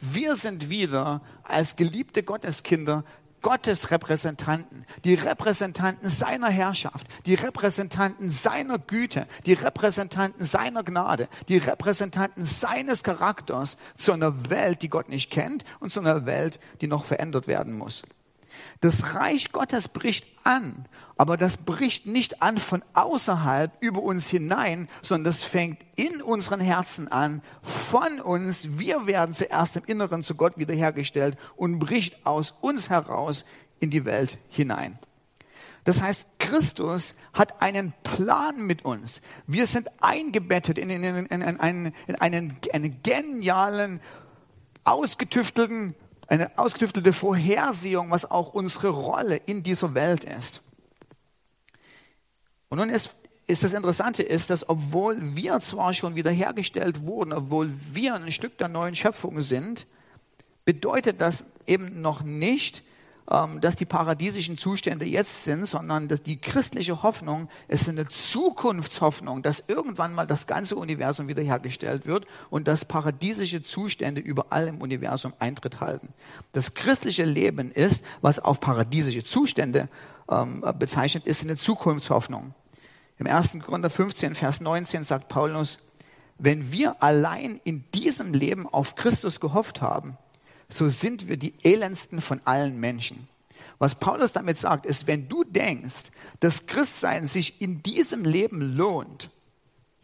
Wir 0.00 0.36
sind 0.36 0.70
wieder 0.70 1.20
als 1.42 1.76
geliebte 1.76 2.22
Gotteskinder 2.22 3.04
Gottes 3.42 3.90
Repräsentanten, 3.90 4.84
die 5.04 5.14
Repräsentanten 5.14 6.08
seiner 6.08 6.48
Herrschaft, 6.48 7.06
die 7.26 7.34
Repräsentanten 7.34 8.30
seiner 8.30 8.78
Güte, 8.78 9.26
die 9.46 9.52
Repräsentanten 9.52 10.44
seiner 10.44 10.82
Gnade, 10.82 11.28
die 11.48 11.58
Repräsentanten 11.58 12.44
seines 12.44 13.02
Charakters 13.02 13.76
zu 13.96 14.12
einer 14.12 14.50
Welt, 14.50 14.82
die 14.82 14.88
Gott 14.88 15.08
nicht 15.08 15.30
kennt 15.30 15.64
und 15.80 15.92
zu 15.92 16.00
einer 16.00 16.26
Welt, 16.26 16.58
die 16.80 16.86
noch 16.86 17.04
verändert 17.04 17.46
werden 17.46 17.76
muss. 17.76 18.02
Das 18.80 19.14
Reich 19.14 19.52
Gottes 19.52 19.88
bricht 19.88 20.26
an, 20.44 20.86
aber 21.16 21.36
das 21.36 21.56
bricht 21.56 22.06
nicht 22.06 22.42
an 22.42 22.58
von 22.58 22.84
außerhalb 22.94 23.72
über 23.80 24.02
uns 24.02 24.28
hinein, 24.28 24.88
sondern 25.02 25.24
das 25.24 25.42
fängt 25.42 25.84
in 25.96 26.22
unseren 26.22 26.60
Herzen 26.60 27.08
an, 27.08 27.42
von 27.62 28.20
uns. 28.20 28.78
Wir 28.78 29.06
werden 29.06 29.34
zuerst 29.34 29.76
im 29.76 29.84
Inneren 29.84 30.22
zu 30.22 30.34
Gott 30.34 30.58
wiederhergestellt 30.58 31.36
und 31.56 31.78
bricht 31.78 32.24
aus 32.24 32.54
uns 32.60 32.88
heraus 32.90 33.44
in 33.80 33.90
die 33.90 34.04
Welt 34.04 34.38
hinein. 34.48 34.98
Das 35.84 36.02
heißt, 36.02 36.26
Christus 36.38 37.14
hat 37.32 37.62
einen 37.62 37.94
Plan 38.02 38.66
mit 38.66 38.84
uns. 38.84 39.22
Wir 39.46 39.66
sind 39.66 39.88
eingebettet 40.02 40.76
in, 40.76 40.90
in, 40.90 41.02
in, 41.02 41.26
in 41.26 41.42
einen, 41.42 41.94
einen, 42.18 42.58
einen 42.72 43.02
genialen, 43.02 44.00
ausgetüftelten 44.84 45.94
eine 46.28 46.56
ausgetüftelte 46.58 47.12
Vorhersehung, 47.12 48.10
was 48.10 48.30
auch 48.30 48.52
unsere 48.52 48.90
Rolle 48.90 49.36
in 49.46 49.62
dieser 49.62 49.94
Welt 49.94 50.24
ist. 50.24 50.60
Und 52.68 52.78
nun 52.78 52.90
ist, 52.90 53.14
ist 53.46 53.64
das 53.64 53.72
Interessante 53.72 54.22
ist, 54.22 54.50
dass 54.50 54.68
obwohl 54.68 55.34
wir 55.34 55.58
zwar 55.60 55.94
schon 55.94 56.14
wiederhergestellt 56.14 57.06
wurden, 57.06 57.32
obwohl 57.32 57.72
wir 57.92 58.14
ein 58.14 58.30
Stück 58.30 58.58
der 58.58 58.68
neuen 58.68 58.94
Schöpfung 58.94 59.40
sind, 59.40 59.86
bedeutet 60.66 61.22
das 61.22 61.44
eben 61.66 62.02
noch 62.02 62.22
nicht, 62.22 62.82
dass 63.60 63.76
die 63.76 63.84
paradiesischen 63.84 64.56
Zustände 64.56 65.04
jetzt 65.04 65.44
sind, 65.44 65.66
sondern 65.66 66.08
dass 66.08 66.22
die 66.22 66.40
christliche 66.40 67.02
Hoffnung 67.02 67.50
ist 67.68 67.86
eine 67.86 68.08
Zukunftshoffnung, 68.08 69.42
dass 69.42 69.64
irgendwann 69.66 70.14
mal 70.14 70.26
das 70.26 70.46
ganze 70.46 70.76
Universum 70.76 71.28
wiederhergestellt 71.28 72.06
wird 72.06 72.26
und 72.48 72.66
dass 72.66 72.86
paradiesische 72.86 73.62
Zustände 73.62 74.22
überall 74.22 74.68
im 74.68 74.80
Universum 74.80 75.34
Eintritt 75.40 75.80
halten. 75.80 76.08
Das 76.52 76.72
christliche 76.72 77.26
Leben 77.26 77.70
ist, 77.70 78.02
was 78.22 78.38
auf 78.38 78.60
paradiesische 78.60 79.24
Zustände 79.24 79.90
ähm, 80.30 80.64
bezeichnet, 80.78 81.26
ist 81.26 81.42
eine 81.42 81.58
Zukunftshoffnung. 81.58 82.54
Im 83.18 83.26
1. 83.26 83.58
Korinther 83.60 83.90
15, 83.90 84.36
Vers 84.36 84.60
19 84.60 85.04
sagt 85.04 85.28
Paulus, 85.28 85.78
wenn 86.38 86.72
wir 86.72 87.02
allein 87.02 87.60
in 87.64 87.84
diesem 87.92 88.32
Leben 88.32 88.66
auf 88.66 88.94
Christus 88.94 89.38
gehofft 89.38 89.82
haben, 89.82 90.16
so 90.68 90.88
sind 90.88 91.28
wir 91.28 91.36
die 91.36 91.54
elendsten 91.62 92.20
von 92.20 92.40
allen 92.44 92.78
Menschen. 92.78 93.28
Was 93.78 93.94
Paulus 93.94 94.32
damit 94.32 94.58
sagt, 94.58 94.86
ist, 94.86 95.06
wenn 95.06 95.28
du 95.28 95.44
denkst, 95.44 96.10
dass 96.40 96.66
Christsein 96.66 97.28
sich 97.28 97.60
in 97.60 97.82
diesem 97.82 98.24
Leben 98.24 98.76
lohnt, 98.76 99.30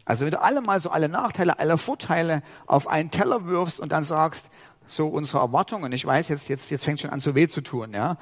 also 0.05 0.23
wenn 0.23 0.31
du 0.31 0.41
alle 0.41 0.61
mal 0.61 0.79
so 0.79 0.91
alle 0.91 1.09
Nachteile, 1.09 1.59
alle 1.59 1.77
Vorteile 1.77 2.43
auf 2.67 2.87
einen 2.87 3.11
Teller 3.11 3.47
wirfst 3.47 3.79
und 3.79 3.91
dann 3.91 4.03
sagst, 4.03 4.49
so 4.87 5.07
unsere 5.07 5.39
Erwartungen, 5.39 5.91
ich 5.91 6.05
weiß 6.05 6.29
jetzt, 6.29 6.47
jetzt, 6.47 6.69
jetzt 6.69 6.85
fängt 6.85 7.01
schon 7.01 7.09
an 7.09 7.19
so 7.19 7.33
weh 7.33 7.47
zu 7.47 7.61
tun, 7.61 7.91
ja, 7.93 8.17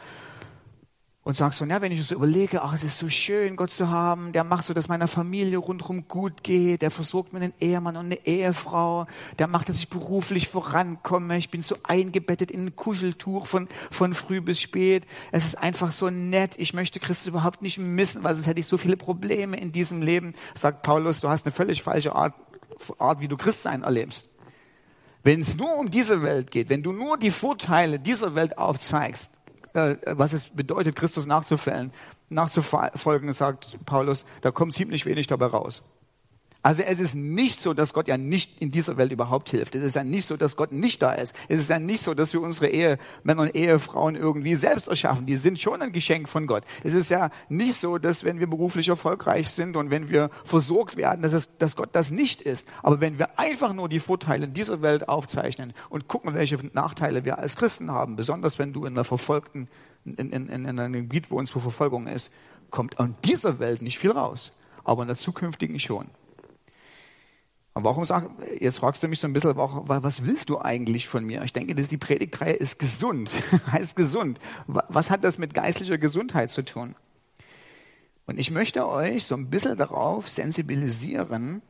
und 1.23 1.35
sagst 1.35 1.59
so, 1.59 1.65
ja, 1.65 1.81
wenn 1.81 1.93
ich 1.93 2.05
so 2.05 2.15
überlege, 2.15 2.61
ach, 2.61 2.73
es 2.73 2.83
ist 2.83 2.99
so 2.99 3.07
schön, 3.07 3.55
Gott 3.55 3.71
zu 3.71 3.89
haben, 3.89 4.33
der 4.33 4.43
macht 4.43 4.65
so, 4.65 4.73
dass 4.73 4.89
meiner 4.89 5.07
Familie 5.07 5.57
rundherum 5.57 6.07
gut 6.09 6.43
geht, 6.43 6.81
der 6.81 6.91
versorgt 6.91 7.31
mir 7.31 7.39
einen 7.39 7.53
Ehemann 7.61 7.95
und 7.95 8.07
eine 8.07 8.25
Ehefrau, 8.25 9.07
der 9.39 9.47
macht, 9.47 9.69
dass 9.69 9.77
ich 9.77 9.89
beruflich 9.89 10.49
vorankomme, 10.49 11.37
ich 11.37 11.49
bin 11.49 11.61
so 11.61 11.77
eingebettet 11.83 12.51
in 12.51 12.65
ein 12.65 12.75
Kuscheltuch 12.75 13.47
von, 13.47 13.69
von 13.89 14.13
früh 14.13 14.41
bis 14.41 14.59
spät, 14.59 15.07
es 15.31 15.45
ist 15.45 15.55
einfach 15.55 15.93
so 15.93 16.09
nett, 16.09 16.55
ich 16.57 16.73
möchte 16.73 16.99
Christus 16.99 17.27
überhaupt 17.27 17.61
nicht 17.61 17.77
missen, 17.77 18.23
weil 18.25 18.35
sonst 18.35 18.47
hätte 18.47 18.59
ich 18.59 18.67
so 18.67 18.77
viele 18.77 18.97
Probleme 18.97 19.55
in 19.55 19.71
diesem 19.71 20.01
Leben, 20.01 20.33
sagt 20.55 20.83
Paulus, 20.83 21.21
du 21.21 21.29
hast 21.29 21.45
eine 21.45 21.53
völlig 21.53 21.83
falsche 21.83 22.15
Art, 22.15 22.33
Art 22.97 23.21
wie 23.21 23.29
du 23.29 23.37
Christsein 23.37 23.83
erlebst. 23.83 24.29
Wenn 25.23 25.39
es 25.39 25.55
nur 25.55 25.73
um 25.77 25.89
diese 25.89 26.21
Welt 26.21 26.51
geht, 26.51 26.67
wenn 26.67 26.83
du 26.83 26.91
nur 26.91 27.17
die 27.17 27.31
Vorteile 27.31 27.97
dieser 27.97 28.35
Welt 28.35 28.57
aufzeigst, 28.57 29.29
äh, 29.73 29.97
was 30.05 30.33
es 30.33 30.49
bedeutet, 30.49 30.95
Christus 30.95 31.25
nachzufällen, 31.25 31.91
nachzufolgen, 32.29 33.31
sagt 33.33 33.77
Paulus, 33.85 34.25
da 34.41 34.51
kommt 34.51 34.73
ziemlich 34.73 35.05
wenig 35.05 35.27
dabei 35.27 35.47
raus. 35.47 35.83
Also 36.63 36.81
es 36.81 37.01
ist 37.01 37.13
nicht 37.13 37.61
so, 37.61 37.73
dass 37.73 37.93
Gott 37.93 38.07
ja 38.07 38.17
nicht 38.17 38.61
in 38.61 38.71
dieser 38.71 38.95
Welt 38.95 39.11
überhaupt 39.11 39.49
hilft. 39.49 39.75
Es 39.75 39.83
ist 39.83 39.95
ja 39.95 40.03
nicht 40.05 40.25
so, 40.25 40.37
dass 40.37 40.55
Gott 40.55 40.71
nicht 40.71 41.01
da 41.01 41.11
ist. 41.11 41.35
Es 41.49 41.59
ist 41.59 41.69
ja 41.69 41.77
nicht 41.77 42.01
so, 42.01 42.13
dass 42.13 42.31
wir 42.31 42.39
unsere 42.39 42.69
Ehemänner 42.69 43.41
und 43.41 43.53
Ehefrauen 43.53 44.15
irgendwie 44.15 44.55
selbst 44.55 44.87
erschaffen. 44.87 45.25
Die 45.25 45.35
sind 45.35 45.59
schon 45.59 45.81
ein 45.81 45.91
Geschenk 45.91 46.29
von 46.29 46.47
Gott. 46.47 46.63
Es 46.81 46.93
ist 46.93 47.09
ja 47.09 47.31
nicht 47.49 47.75
so, 47.75 47.97
dass 47.97 48.23
wenn 48.23 48.39
wir 48.39 48.47
beruflich 48.47 48.87
erfolgreich 48.87 49.49
sind 49.49 49.75
und 49.75 49.89
wenn 49.89 50.09
wir 50.09 50.29
versorgt 50.45 50.95
werden, 50.95 51.21
dass, 51.21 51.33
es, 51.33 51.49
dass 51.57 51.75
Gott 51.75 51.89
das 51.91 52.11
nicht 52.11 52.41
ist. 52.41 52.65
Aber 52.81 53.01
wenn 53.01 53.19
wir 53.19 53.37
einfach 53.37 53.73
nur 53.73 53.89
die 53.89 53.99
Vorteile 53.99 54.45
in 54.45 54.53
dieser 54.53 54.81
Welt 54.81 55.09
aufzeichnen 55.09 55.73
und 55.89 56.07
gucken, 56.07 56.33
welche 56.33 56.57
Nachteile 56.71 57.25
wir 57.25 57.39
als 57.39 57.57
Christen 57.57 57.91
haben, 57.91 58.15
besonders 58.15 58.57
wenn 58.57 58.71
du 58.71 58.85
in 58.85 58.93
einer 58.93 59.03
verfolgten, 59.03 59.67
in, 60.05 60.31
in, 60.31 60.47
in 60.47 60.79
einem 60.79 60.93
Gebiet 60.93 61.29
wo 61.29 61.39
uns 61.39 61.53
wo 61.53 61.59
Verfolgung 61.59 62.07
ist, 62.07 62.31
kommt 62.69 63.01
an 63.01 63.17
dieser 63.25 63.59
Welt 63.59 63.81
nicht 63.81 63.99
viel 63.99 64.11
raus. 64.11 64.53
Aber 64.85 65.01
in 65.01 65.09
der 65.09 65.17
zukünftigen 65.17 65.77
schon. 65.77 66.07
Und 67.73 67.83
warum 67.83 68.05
sag, 68.05 68.29
jetzt 68.59 68.79
fragst 68.79 69.01
du 69.01 69.07
mich 69.07 69.19
so 69.19 69.27
ein 69.27 69.33
bisschen, 69.33 69.55
was 69.55 70.25
willst 70.25 70.49
du 70.49 70.59
eigentlich 70.59 71.07
von 71.07 71.25
mir? 71.25 71.43
Ich 71.43 71.53
denke, 71.53 71.73
dass 71.73 71.87
die 71.87 71.97
Predigtreihe 71.97 72.53
ist 72.53 72.77
gesund, 72.77 73.31
heißt 73.71 73.95
gesund. 73.95 74.39
Was 74.67 75.09
hat 75.09 75.23
das 75.23 75.39
mit 75.39 75.53
geistlicher 75.55 75.97
Gesundheit 75.97 76.51
zu 76.51 76.63
tun? 76.63 76.95
Und 78.25 78.39
ich 78.39 78.51
möchte 78.51 78.87
euch 78.87 79.25
so 79.25 79.35
ein 79.35 79.49
bisschen 79.49 79.77
darauf 79.77 80.29
sensibilisieren, 80.29 81.61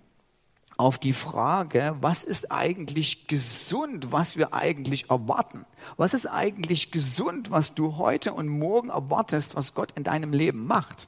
auf 0.75 0.97
die 0.97 1.13
Frage, 1.13 1.95
was 2.01 2.23
ist 2.23 2.51
eigentlich 2.51 3.27
gesund, 3.27 4.11
was 4.11 4.37
wir 4.37 4.53
eigentlich 4.53 5.09
erwarten? 5.09 5.65
Was 5.97 6.13
ist 6.13 6.25
eigentlich 6.25 6.91
gesund, 6.91 7.51
was 7.51 7.75
du 7.75 7.97
heute 7.97 8.33
und 8.33 8.47
morgen 8.47 8.89
erwartest, 8.89 9.55
was 9.55 9.75
Gott 9.75 9.91
in 9.95 10.03
deinem 10.03 10.33
Leben 10.33 10.65
macht? 10.65 11.07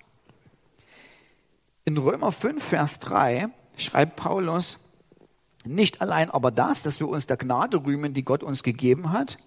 In 1.84 1.98
Römer 1.98 2.32
5, 2.32 2.64
Vers 2.64 3.00
3 3.00 3.50
schreibt 3.78 4.16
Paulus, 4.16 4.80
nicht 5.66 6.02
allein 6.02 6.30
aber 6.30 6.52
das, 6.52 6.82
dass 6.84 7.00
wir 7.00 7.08
uns 7.08 7.26
der 7.26 7.38
Gnade 7.38 7.86
rühmen, 7.86 8.14
die 8.14 8.24
Gott 8.24 8.44
uns 8.44 8.64
gegeben 8.64 9.12
hat, 9.12 9.38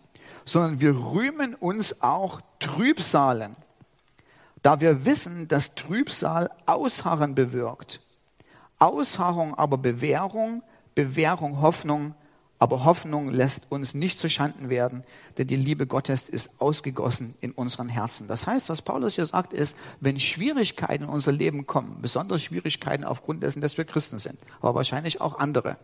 sondern 0.44 0.80
wir 0.80 0.96
rühmen 0.96 1.54
uns 1.54 2.02
auch 2.02 2.40
Trübsalen, 2.58 3.56
da 4.62 4.80
wir 4.80 5.04
wissen, 5.04 5.48
dass 5.48 5.74
Trübsal 5.74 6.50
Ausharren 6.66 7.34
bewirkt. 7.34 8.00
Ausharrung 8.78 9.54
aber 9.54 9.78
Bewährung, 9.78 10.62
Bewährung 10.94 11.60
Hoffnung, 11.60 12.14
aber 12.58 12.84
Hoffnung 12.84 13.30
lässt 13.30 13.70
uns 13.70 13.94
nicht 13.94 14.18
zu 14.18 14.28
Schanden 14.28 14.68
werden, 14.68 15.04
denn 15.36 15.46
die 15.46 15.56
Liebe 15.56 15.86
Gottes 15.86 16.28
ist 16.28 16.50
ausgegossen 16.58 17.34
in 17.40 17.52
unseren 17.52 17.88
Herzen. 17.88 18.26
Das 18.26 18.46
heißt, 18.46 18.68
was 18.68 18.82
Paulus 18.82 19.14
hier 19.14 19.26
sagt, 19.26 19.52
ist, 19.52 19.76
wenn 20.00 20.18
Schwierigkeiten 20.18 21.04
in 21.04 21.10
unser 21.10 21.32
Leben 21.32 21.66
kommen, 21.66 21.98
besonders 22.02 22.42
Schwierigkeiten 22.42 23.04
aufgrund 23.04 23.42
dessen, 23.42 23.60
dass 23.60 23.78
wir 23.78 23.84
Christen 23.84 24.18
sind, 24.18 24.38
aber 24.60 24.74
wahrscheinlich 24.74 25.20
auch 25.20 25.38
andere, 25.38 25.76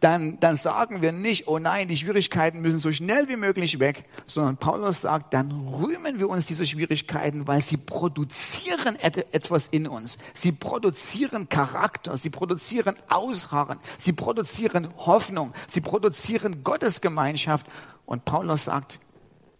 dann, 0.00 0.38
dann 0.40 0.56
sagen 0.56 1.00
wir 1.00 1.12
nicht, 1.12 1.48
oh 1.48 1.58
nein, 1.58 1.88
die 1.88 1.96
Schwierigkeiten 1.96 2.60
müssen 2.60 2.78
so 2.78 2.92
schnell 2.92 3.28
wie 3.28 3.36
möglich 3.36 3.78
weg, 3.78 4.04
sondern 4.26 4.58
Paulus 4.58 5.00
sagt, 5.00 5.32
dann 5.32 5.50
rühmen 5.50 6.18
wir 6.18 6.28
uns 6.28 6.46
diese 6.46 6.66
Schwierigkeiten, 6.66 7.46
weil 7.46 7.62
sie 7.62 7.76
produzieren 7.78 8.96
et 8.96 9.34
etwas 9.34 9.68
in 9.68 9.86
uns. 9.86 10.18
Sie 10.34 10.52
produzieren 10.52 11.48
Charakter, 11.48 12.16
sie 12.16 12.30
produzieren 12.30 12.96
Ausharren, 13.08 13.78
sie 13.98 14.12
produzieren 14.12 14.88
Hoffnung, 14.98 15.52
sie 15.66 15.80
produzieren 15.80 16.62
Gottesgemeinschaft. 16.62 17.66
Und 18.04 18.24
Paulus 18.24 18.64
sagt, 18.64 19.00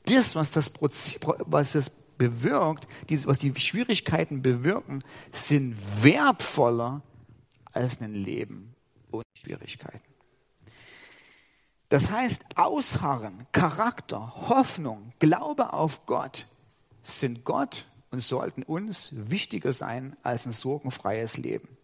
das, 0.05 0.37
was 0.37 0.53
das, 0.53 0.71
was 0.81 1.73
das 1.73 1.91
bewirkt, 2.19 2.87
was 3.25 3.39
die 3.39 3.53
Schwierigkeiten 3.59 4.43
bewirken, 4.43 5.03
sind 5.33 5.77
wertvoller 6.03 7.03
als 7.73 8.01
ein 8.01 8.15
Leben 8.15 8.75
ohne 9.11 9.25
Schwierigkeiten. 9.35 10.06
Das 11.89 12.11
heißt, 12.11 12.43
Ausharren, 12.57 13.47
Charakter, 13.53 14.49
Hoffnung, 14.49 15.13
Glaube 15.19 15.73
auf 15.73 16.05
Gott 16.07 16.47
sind 17.03 17.45
Gott 17.45 17.87
und 18.11 18.21
sollten 18.21 18.63
uns 18.63 19.11
wichtiger 19.13 19.73
sein 19.73 20.17
als 20.23 20.47
ein 20.47 20.53
sorgenfreies 20.53 21.37
Leben. 21.37 21.77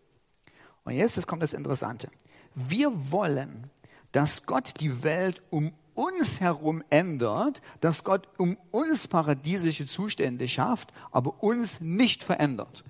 Und 0.85 0.95
jetzt 0.95 1.25
kommt 1.27 1.43
das 1.43 1.53
Interessante. 1.53 2.09
Wir 2.55 3.13
wollen, 3.13 3.71
dass 4.11 4.45
Gott 4.45 4.81
die 4.81 5.05
Welt 5.05 5.41
um 5.51 5.73
uns 5.95 6.41
herum 6.41 6.83
ändert, 6.91 7.63
dass 7.81 8.03
Gott 8.03 8.29
um 8.39 8.57
uns 8.71 9.09
paradiesische 9.09 9.87
Zustände 9.87 10.49
schafft, 10.49 10.93
aber 11.11 11.43
uns 11.43 11.81
nicht 11.81 12.25
verändert. 12.25 12.85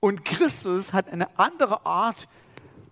Und 0.00 0.24
Christus 0.24 0.92
hat 0.92 1.10
eine 1.10 1.38
andere 1.38 1.86
Art 1.86 2.28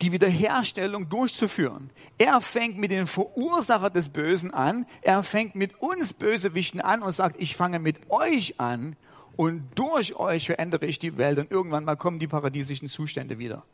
die 0.02 0.12
Wiederherstellung 0.12 1.08
durchzuführen. 1.08 1.90
Er 2.18 2.40
fängt 2.40 2.76
mit 2.76 2.90
den 2.90 3.06
Verursacher 3.06 3.90
des 3.90 4.08
Bösen 4.08 4.52
an. 4.52 4.86
Er 5.00 5.22
fängt 5.22 5.54
mit 5.54 5.80
uns 5.80 6.12
Bösewichten 6.12 6.80
an 6.80 7.02
und 7.02 7.12
sagt, 7.12 7.40
ich 7.40 7.56
fange 7.56 7.78
mit 7.78 8.10
euch 8.10 8.60
an 8.60 8.96
und 9.36 9.62
durch 9.76 10.16
euch 10.16 10.46
verändere 10.46 10.86
ich 10.86 10.98
die 10.98 11.16
Welt 11.16 11.38
und 11.38 11.50
irgendwann 11.50 11.84
mal 11.84 11.96
kommen 11.96 12.18
die 12.18 12.26
paradiesischen 12.26 12.88
Zustände 12.88 13.38
wieder. 13.38 13.64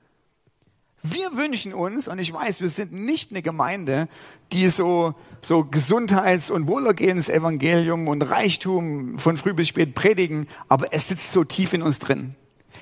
Wir 1.03 1.37
wünschen 1.37 1.75
uns, 1.75 2.09
und 2.09 2.19
ich 2.19 2.33
weiß, 2.33 2.61
wir 2.61 2.69
sind 2.69 2.93
nicht 2.93 3.31
eine 3.31 3.41
Gemeinde, 3.41 4.09
die 4.53 4.69
so, 4.69 5.15
so 5.43 5.65
Gesundheits- 5.65 6.51
und 6.51 6.67
Wohlergehensevangelium 6.67 8.09
und 8.09 8.23
Reichtum 8.23 9.19
von 9.19 9.37
früh 9.37 9.53
bis 9.53 9.69
spät 9.69 9.95
predigen, 9.95 10.49
aber 10.69 10.93
es 10.93 11.09
sitzt 11.09 11.31
so 11.31 11.45
tief 11.45 11.73
in 11.73 11.83
uns 11.83 12.01
drin. 12.01 12.35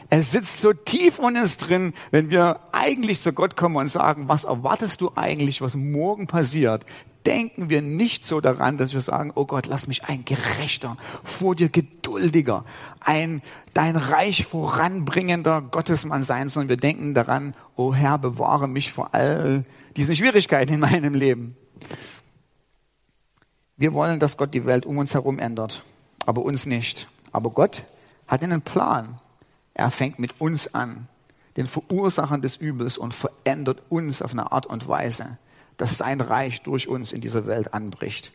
Es 0.09 0.31
sitzt 0.31 0.61
so 0.61 0.73
tief 0.73 1.19
in 1.19 1.37
uns 1.37 1.57
drin, 1.57 1.93
wenn 2.11 2.31
wir 2.31 2.61
eigentlich 2.73 3.21
zu 3.21 3.33
Gott 3.33 3.57
kommen 3.57 3.77
und 3.77 3.89
sagen, 3.89 4.29
was 4.29 4.45
erwartest 4.45 5.01
du 5.01 5.13
eigentlich, 5.17 5.61
was 5.61 5.75
morgen 5.75 6.27
passiert? 6.27 6.85
denken 7.27 7.69
wir 7.69 7.83
nicht 7.83 8.25
so 8.25 8.41
daran, 8.41 8.79
dass 8.79 8.95
wir 8.95 9.01
sagen, 9.01 9.33
oh 9.35 9.45
Gott, 9.45 9.67
lass 9.67 9.89
mich 9.89 10.05
ein 10.05 10.25
gerechter, 10.25 10.97
vor 11.25 11.55
dir 11.55 11.69
geduldiger, 11.69 12.65
ein 13.01 13.43
dein 13.75 13.97
Reich 13.97 14.47
voranbringender 14.47 15.61
Gottesmann 15.61 16.23
sein, 16.23 16.49
sondern 16.49 16.69
wir 16.69 16.77
denken 16.77 17.15
daran, 17.15 17.55
oh 17.75 17.93
Herr, 17.93 18.19
bewahre 18.19 18.69
mich 18.69 18.93
vor 18.93 19.13
all 19.13 19.65
diesen 19.97 20.15
Schwierigkeiten 20.15 20.75
in 20.75 20.81
meinem 20.81 21.15
Leben. 21.15 21.57
Wir 23.77 23.93
wollen, 23.93 24.21
dass 24.21 24.37
Gott 24.37 24.55
die 24.55 24.65
Welt 24.65 24.87
um 24.87 24.97
uns 24.99 25.13
herum 25.13 25.39
ändert, 25.39 25.83
aber 26.25 26.43
uns 26.43 26.65
nicht. 26.65 27.09
Aber 27.33 27.51
Gott 27.51 27.83
hat 28.27 28.43
einen 28.43 28.63
Plan. 28.63 29.21
Er 29.78 29.90
fängt 29.90 30.18
mit 30.18 30.40
uns 30.40 30.75
an, 30.75 31.06
den 31.59 31.66
Verursachern 31.66 32.40
des 32.40 32.56
Übels 32.56 32.97
und 32.97 33.12
verändert 33.12 33.83
uns 33.90 34.23
auf 34.23 34.33
eine 34.33 34.50
Art 34.50 34.64
und 34.64 34.88
Weise, 34.88 35.37
dass 35.76 35.99
sein 35.99 36.23
Reich 36.23 36.62
durch 36.62 36.88
uns 36.88 37.12
in 37.12 37.21
dieser 37.21 37.47
Welt 37.47 37.75
anbricht. 37.75 38.33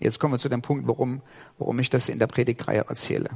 Jetzt 0.00 0.18
kommen 0.18 0.34
wir 0.34 0.40
zu 0.40 0.48
dem 0.48 0.62
Punkt, 0.62 0.88
warum, 0.88 1.22
warum 1.58 1.78
ich 1.78 1.90
das 1.90 2.08
in 2.08 2.18
der 2.18 2.26
Predigtreihe 2.26 2.86
erzähle. 2.88 3.30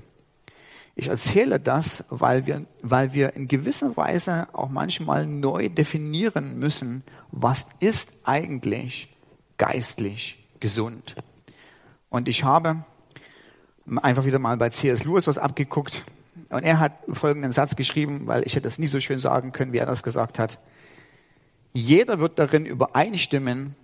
Ich 0.97 1.07
erzähle 1.07 1.61
das, 1.61 2.05
weil 2.11 2.45
wir, 2.47 2.67
weil 2.83 3.13
wir 3.13 3.37
in 3.37 3.47
gewisser 3.47 3.97
Weise 3.97 4.49
auch 4.53 4.69
manchmal 4.69 5.25
neu 5.25 5.69
definieren 5.69 6.59
müssen, 6.59 7.05
was 7.31 7.69
ist 7.79 8.11
eigentlich 8.25 9.15
geistlich 9.59 10.45
gesund. 10.59 11.15
Und 12.11 12.27
ich 12.27 12.43
habe 12.43 12.83
einfach 14.03 14.25
wieder 14.25 14.41
mal 14.41 14.57
bei 14.57 14.71
C.S. 14.71 15.05
Lewis 15.05 15.29
was 15.29 15.39
abgeguckt. 15.39 16.05
Und 16.51 16.63
er 16.63 16.79
hat 16.79 16.93
folgenden 17.13 17.53
Satz 17.53 17.77
geschrieben, 17.77 18.27
weil 18.27 18.43
ich 18.47 18.55
hätte 18.55 18.65
das 18.65 18.79
nie 18.79 18.87
so 18.87 19.01
schön 19.01 19.19
sagen 19.19 19.53
können, 19.53 19.73
wie 19.73 19.79
er 19.79 19.87
das 19.87 20.03
gesagt 20.03 20.39
hat. 20.39 20.59
Jeder 21.73 22.21
wird 22.21 22.39
darin 22.39 22.65
übereinstimmen, 22.65 23.77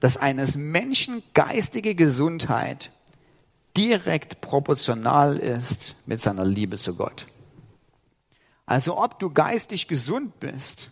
dass 0.00 0.16
eines 0.16 0.54
Menschen 0.54 1.22
geistige 1.34 1.94
Gesundheit 1.94 2.90
direkt 3.76 4.40
proportional 4.40 5.36
ist 5.36 5.96
mit 6.06 6.20
seiner 6.20 6.44
Liebe 6.44 6.76
zu 6.76 6.94
Gott. 6.94 7.26
Also 8.66 8.98
ob 8.98 9.18
du 9.18 9.30
geistig 9.30 9.88
gesund 9.88 10.38
bist 10.40 10.90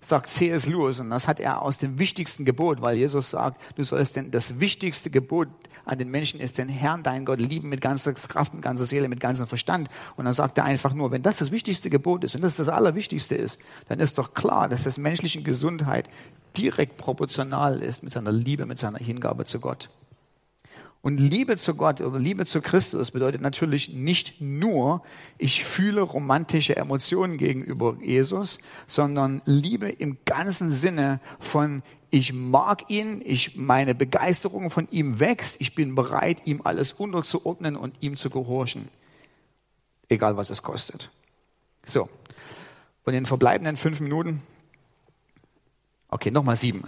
sagt 0.00 0.30
C.S. 0.30 0.66
Lewis, 0.66 1.00
und 1.00 1.10
das 1.10 1.26
hat 1.28 1.40
er 1.40 1.62
aus 1.62 1.78
dem 1.78 1.98
wichtigsten 1.98 2.44
Gebot, 2.44 2.82
weil 2.82 2.96
Jesus 2.96 3.30
sagt, 3.30 3.60
du 3.76 3.84
sollst 3.84 4.16
denn, 4.16 4.30
das 4.30 4.60
wichtigste 4.60 5.10
Gebot 5.10 5.48
an 5.84 5.98
den 5.98 6.10
Menschen 6.10 6.40
ist 6.40 6.58
den 6.58 6.68
Herrn, 6.68 7.02
deinen 7.02 7.24
Gott 7.24 7.38
lieben 7.38 7.68
mit 7.68 7.80
ganzer 7.80 8.12
Kraft, 8.12 8.52
mit 8.54 8.62
ganzer 8.62 8.84
Seele, 8.84 9.08
mit 9.08 9.20
ganzem 9.20 9.46
Verstand. 9.46 9.88
Und 10.16 10.24
dann 10.24 10.34
sagt 10.34 10.58
er 10.58 10.64
einfach 10.64 10.92
nur, 10.92 11.12
wenn 11.12 11.22
das 11.22 11.38
das 11.38 11.52
wichtigste 11.52 11.90
Gebot 11.90 12.24
ist, 12.24 12.34
wenn 12.34 12.42
das 12.42 12.56
das 12.56 12.68
Allerwichtigste 12.68 13.36
ist, 13.36 13.60
dann 13.88 14.00
ist 14.00 14.18
doch 14.18 14.34
klar, 14.34 14.68
dass 14.68 14.82
das 14.84 14.98
menschliche 14.98 15.42
Gesundheit 15.42 16.08
direkt 16.56 16.96
proportional 16.96 17.82
ist 17.82 18.02
mit 18.02 18.12
seiner 18.12 18.32
Liebe, 18.32 18.66
mit 18.66 18.78
seiner 18.78 18.98
Hingabe 18.98 19.44
zu 19.44 19.60
Gott. 19.60 19.88
Und 21.06 21.18
Liebe 21.18 21.56
zu 21.56 21.76
Gott 21.76 22.00
oder 22.00 22.18
Liebe 22.18 22.46
zu 22.46 22.60
Christus 22.60 23.12
bedeutet 23.12 23.40
natürlich 23.40 23.90
nicht 23.90 24.40
nur, 24.40 25.04
ich 25.38 25.64
fühle 25.64 26.00
romantische 26.00 26.74
Emotionen 26.74 27.38
gegenüber 27.38 27.96
Jesus, 28.02 28.58
sondern 28.88 29.40
Liebe 29.44 29.88
im 29.88 30.18
ganzen 30.24 30.68
Sinne 30.68 31.20
von, 31.38 31.84
ich 32.10 32.32
mag 32.32 32.90
ihn, 32.90 33.22
ich, 33.24 33.54
meine 33.54 33.94
Begeisterung 33.94 34.68
von 34.68 34.88
ihm 34.90 35.20
wächst, 35.20 35.60
ich 35.60 35.76
bin 35.76 35.94
bereit, 35.94 36.38
ihm 36.44 36.62
alles 36.64 36.92
unterzuordnen 36.92 37.76
und 37.76 37.94
ihm 38.00 38.16
zu 38.16 38.28
gehorchen. 38.28 38.88
Egal 40.08 40.36
was 40.36 40.50
es 40.50 40.64
kostet. 40.64 41.12
So. 41.84 42.08
Und 43.04 43.12
in 43.14 43.22
den 43.22 43.26
verbleibenden 43.26 43.76
fünf 43.76 44.00
Minuten, 44.00 44.42
okay, 46.08 46.32
nochmal 46.32 46.56
sieben. 46.56 46.82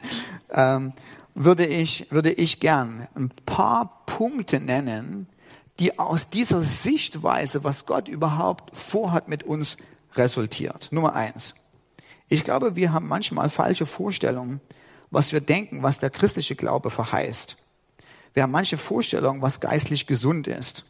ähm, 0.52 0.94
würde 1.38 1.66
ich, 1.66 2.10
würde 2.10 2.32
ich 2.32 2.58
gern 2.58 3.06
ein 3.14 3.30
paar 3.46 4.02
Punkte 4.06 4.58
nennen, 4.58 5.28
die 5.78 5.98
aus 5.98 6.28
dieser 6.28 6.62
Sichtweise, 6.62 7.62
was 7.62 7.86
Gott 7.86 8.08
überhaupt 8.08 8.76
vorhat 8.76 9.28
mit 9.28 9.44
uns, 9.44 9.76
resultiert. 10.14 10.88
Nummer 10.90 11.14
eins. 11.14 11.54
Ich 12.28 12.42
glaube, 12.42 12.74
wir 12.74 12.92
haben 12.92 13.06
manchmal 13.06 13.48
falsche 13.50 13.86
Vorstellungen, 13.86 14.60
was 15.10 15.32
wir 15.32 15.40
denken, 15.40 15.82
was 15.82 16.00
der 16.00 16.10
christliche 16.10 16.56
Glaube 16.56 16.90
verheißt. 16.90 17.56
Wir 18.34 18.42
haben 18.42 18.50
manche 18.50 18.76
Vorstellungen, 18.76 19.40
was 19.40 19.60
geistlich 19.60 20.06
gesund 20.06 20.48
ist. 20.48 20.84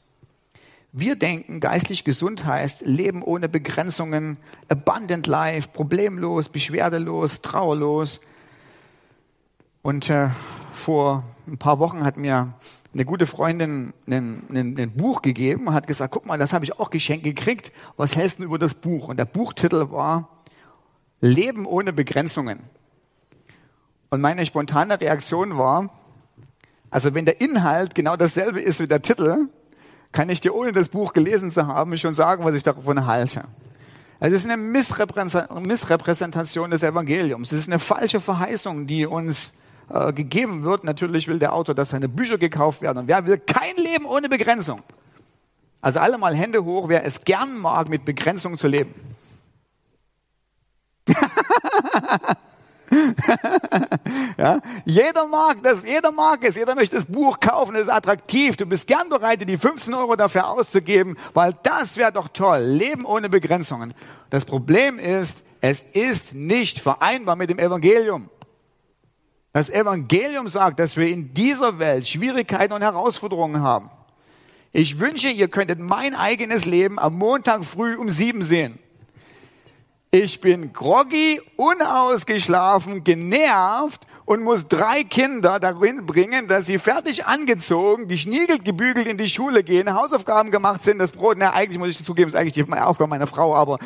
Wir 0.92 1.16
denken, 1.16 1.60
geistlich 1.60 2.04
gesund 2.04 2.46
heißt 2.46 2.86
Leben 2.86 3.22
ohne 3.22 3.50
Begrenzungen, 3.50 4.38
abundant 4.68 5.26
life, 5.26 5.68
problemlos, 5.72 6.48
beschwerdelos, 6.48 7.42
trauerlos, 7.42 8.20
und 9.88 10.10
äh, 10.10 10.28
vor 10.70 11.24
ein 11.46 11.56
paar 11.56 11.78
Wochen 11.78 12.04
hat 12.04 12.18
mir 12.18 12.52
eine 12.92 13.06
gute 13.06 13.26
Freundin 13.26 13.94
ein, 14.06 14.92
Buch 14.94 15.22
gegeben 15.22 15.68
und 15.68 15.72
hat 15.72 15.86
gesagt, 15.86 16.12
guck 16.12 16.26
mal, 16.26 16.36
das 16.36 16.52
habe 16.52 16.66
ich 16.66 16.78
auch 16.78 16.90
geschenkt 16.90 17.24
gekriegt. 17.24 17.72
Was 17.96 18.14
hältst 18.14 18.38
du 18.38 18.42
über 18.42 18.58
das 18.58 18.74
Buch? 18.74 19.08
Und 19.08 19.16
der 19.16 19.24
Buchtitel 19.24 19.90
war 19.90 20.28
Leben 21.22 21.64
ohne 21.64 21.94
Begrenzungen. 21.94 22.60
Und 24.10 24.20
meine 24.20 24.44
spontane 24.44 25.00
Reaktion 25.00 25.56
war, 25.56 25.88
also 26.90 27.14
wenn 27.14 27.24
der 27.24 27.40
Inhalt 27.40 27.94
genau 27.94 28.16
dasselbe 28.16 28.60
ist 28.60 28.80
wie 28.80 28.88
der 28.88 29.00
Titel, 29.00 29.48
kann 30.12 30.28
ich 30.28 30.42
dir 30.42 30.54
ohne 30.54 30.72
das 30.72 30.90
Buch 30.90 31.14
gelesen 31.14 31.50
zu 31.50 31.66
haben 31.66 31.96
schon 31.96 32.12
sagen, 32.12 32.44
was 32.44 32.54
ich 32.54 32.62
davon 32.62 33.06
halte. 33.06 33.44
Es 34.20 34.34
ist 34.34 34.44
eine 34.44 34.58
Missrepräsentation 34.58 36.72
des 36.72 36.82
Evangeliums. 36.82 37.52
Es 37.52 37.60
ist 37.60 37.68
eine 37.68 37.78
falsche 37.78 38.20
Verheißung, 38.20 38.86
die 38.86 39.06
uns 39.06 39.54
äh, 39.92 40.12
gegeben 40.12 40.64
wird. 40.64 40.84
Natürlich 40.84 41.28
will 41.28 41.38
der 41.38 41.52
Autor, 41.54 41.74
dass 41.74 41.90
seine 41.90 42.08
Bücher 42.08 42.38
gekauft 42.38 42.82
werden. 42.82 42.98
Und 42.98 43.08
wer 43.08 43.26
will 43.26 43.38
kein 43.38 43.76
Leben 43.76 44.04
ohne 44.04 44.28
Begrenzung? 44.28 44.82
Also 45.80 46.00
alle 46.00 46.18
mal 46.18 46.34
Hände 46.34 46.64
hoch, 46.64 46.88
wer 46.88 47.04
es 47.04 47.24
gern 47.24 47.58
mag, 47.58 47.88
mit 47.88 48.04
Begrenzung 48.04 48.58
zu 48.58 48.66
leben. 48.68 48.94
ja, 54.38 54.60
jeder 54.84 55.26
mag 55.26 55.62
das, 55.62 55.84
jeder 55.84 56.12
mag 56.12 56.42
es, 56.42 56.56
jeder 56.56 56.74
möchte 56.74 56.96
das 56.96 57.04
Buch 57.04 57.38
kaufen, 57.40 57.76
es 57.76 57.82
ist 57.82 57.88
attraktiv. 57.88 58.56
Du 58.56 58.66
bist 58.66 58.86
gern 58.86 59.08
bereit, 59.08 59.48
die 59.48 59.56
15 59.56 59.94
Euro 59.94 60.16
dafür 60.16 60.48
auszugeben, 60.48 61.16
weil 61.32 61.54
das 61.62 61.96
wäre 61.96 62.12
doch 62.12 62.28
toll. 62.28 62.60
Leben 62.60 63.04
ohne 63.04 63.28
Begrenzungen. 63.28 63.94
Das 64.30 64.44
Problem 64.44 64.98
ist, 64.98 65.42
es 65.60 65.82
ist 65.82 66.34
nicht 66.34 66.80
vereinbar 66.80 67.36
mit 67.36 67.50
dem 67.50 67.58
Evangelium. 67.58 68.30
Das 69.52 69.70
Evangelium 69.70 70.48
sagt, 70.48 70.78
dass 70.78 70.96
wir 70.96 71.08
in 71.08 71.32
dieser 71.32 71.78
Welt 71.78 72.06
Schwierigkeiten 72.06 72.74
und 72.74 72.82
Herausforderungen 72.82 73.62
haben. 73.62 73.90
Ich 74.72 75.00
wünsche, 75.00 75.28
ihr 75.28 75.48
könntet 75.48 75.78
mein 75.80 76.14
eigenes 76.14 76.66
Leben 76.66 76.98
am 76.98 77.16
Montag 77.16 77.64
früh 77.64 77.96
um 77.96 78.10
sieben 78.10 78.42
sehen. 78.42 78.78
Ich 80.10 80.40
bin 80.40 80.72
groggy, 80.72 81.40
unausgeschlafen, 81.56 83.04
genervt 83.04 84.06
und 84.24 84.42
muss 84.42 84.66
drei 84.66 85.04
Kinder 85.04 85.60
darin 85.60 86.06
bringen, 86.06 86.48
dass 86.48 86.66
sie 86.66 86.78
fertig 86.78 87.26
angezogen, 87.26 88.08
geschniegelt, 88.08 88.64
gebügelt 88.64 89.06
in 89.06 89.18
die 89.18 89.28
Schule 89.28 89.62
gehen, 89.62 89.92
Hausaufgaben 89.92 90.50
gemacht 90.50 90.82
sind, 90.82 90.98
das 90.98 91.12
Brot, 91.12 91.36
na, 91.38 91.52
eigentlich 91.52 91.78
muss 91.78 91.88
ich 91.88 92.04
zugeben, 92.04 92.28
ist 92.28 92.36
eigentlich 92.36 92.52
die 92.54 92.62
Aufgabe 92.72 93.08
meiner 93.08 93.26
Frau, 93.26 93.54
aber, 93.54 93.78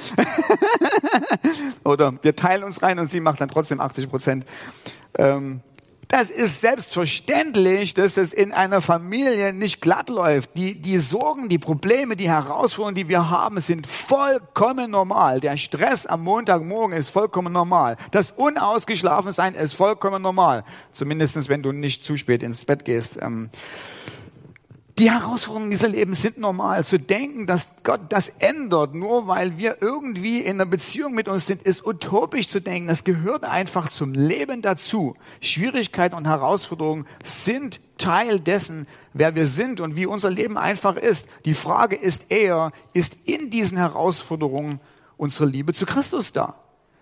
oder 1.84 2.12
wir 2.22 2.36
teilen 2.36 2.64
uns 2.64 2.82
rein 2.82 2.98
und 2.98 3.06
sie 3.08 3.20
macht 3.20 3.40
dann 3.40 3.48
trotzdem 3.48 3.80
80 3.80 4.08
Prozent. 4.08 4.44
Ähm, 5.18 5.60
das 6.12 6.28
ist 6.28 6.60
selbstverständlich, 6.60 7.94
dass 7.94 8.12
das 8.12 8.34
in 8.34 8.52
einer 8.52 8.82
Familie 8.82 9.54
nicht 9.54 9.80
glatt 9.80 10.10
läuft. 10.10 10.50
Die, 10.58 10.74
die 10.74 10.98
Sorgen, 10.98 11.48
die 11.48 11.58
Probleme, 11.58 12.16
die 12.16 12.28
Herausforderungen, 12.28 12.96
die 12.96 13.08
wir 13.08 13.30
haben, 13.30 13.60
sind 13.60 13.86
vollkommen 13.86 14.90
normal. 14.90 15.40
Der 15.40 15.56
Stress 15.56 16.06
am 16.06 16.22
Montagmorgen 16.22 16.94
ist 16.94 17.08
vollkommen 17.08 17.50
normal. 17.50 17.96
Das 18.10 18.30
Unausgeschlafensein 18.30 19.54
ist 19.54 19.72
vollkommen 19.72 20.20
normal. 20.20 20.64
Zumindestens, 20.92 21.48
wenn 21.48 21.62
du 21.62 21.72
nicht 21.72 22.04
zu 22.04 22.18
spät 22.18 22.42
ins 22.42 22.66
Bett 22.66 22.84
gehst. 22.84 23.18
Ähm, 23.22 23.48
Die 24.98 25.10
Herausforderungen 25.10 25.70
dieser 25.70 25.88
Leben 25.88 26.14
sind 26.14 26.36
normal. 26.36 26.84
Zu 26.84 26.98
denken, 26.98 27.46
dass 27.46 27.66
Gott 27.82 28.00
das 28.10 28.28
ändert, 28.28 28.94
nur 28.94 29.26
weil 29.26 29.56
wir 29.56 29.78
irgendwie 29.80 30.40
in 30.40 30.60
einer 30.60 30.66
Beziehung 30.66 31.14
mit 31.14 31.28
uns 31.28 31.46
sind, 31.46 31.62
ist 31.62 31.86
utopisch 31.86 32.48
zu 32.48 32.60
denken. 32.60 32.88
Das 32.88 33.02
gehört 33.02 33.44
einfach 33.44 33.88
zum 33.88 34.12
Leben 34.12 34.60
dazu. 34.60 35.16
Schwierigkeiten 35.40 36.14
und 36.14 36.26
Herausforderungen 36.26 37.06
sind 37.24 37.80
Teil 37.96 38.38
dessen, 38.38 38.86
wer 39.14 39.34
wir 39.34 39.46
sind 39.46 39.80
und 39.80 39.96
wie 39.96 40.04
unser 40.04 40.28
Leben 40.28 40.58
einfach 40.58 40.96
ist. 40.96 41.26
Die 41.46 41.54
Frage 41.54 41.96
ist 41.96 42.26
eher, 42.30 42.70
ist 42.92 43.16
in 43.24 43.48
diesen 43.48 43.78
Herausforderungen 43.78 44.78
unsere 45.16 45.46
Liebe 45.46 45.72
zu 45.72 45.86
Christus 45.86 46.32
da? 46.32 46.56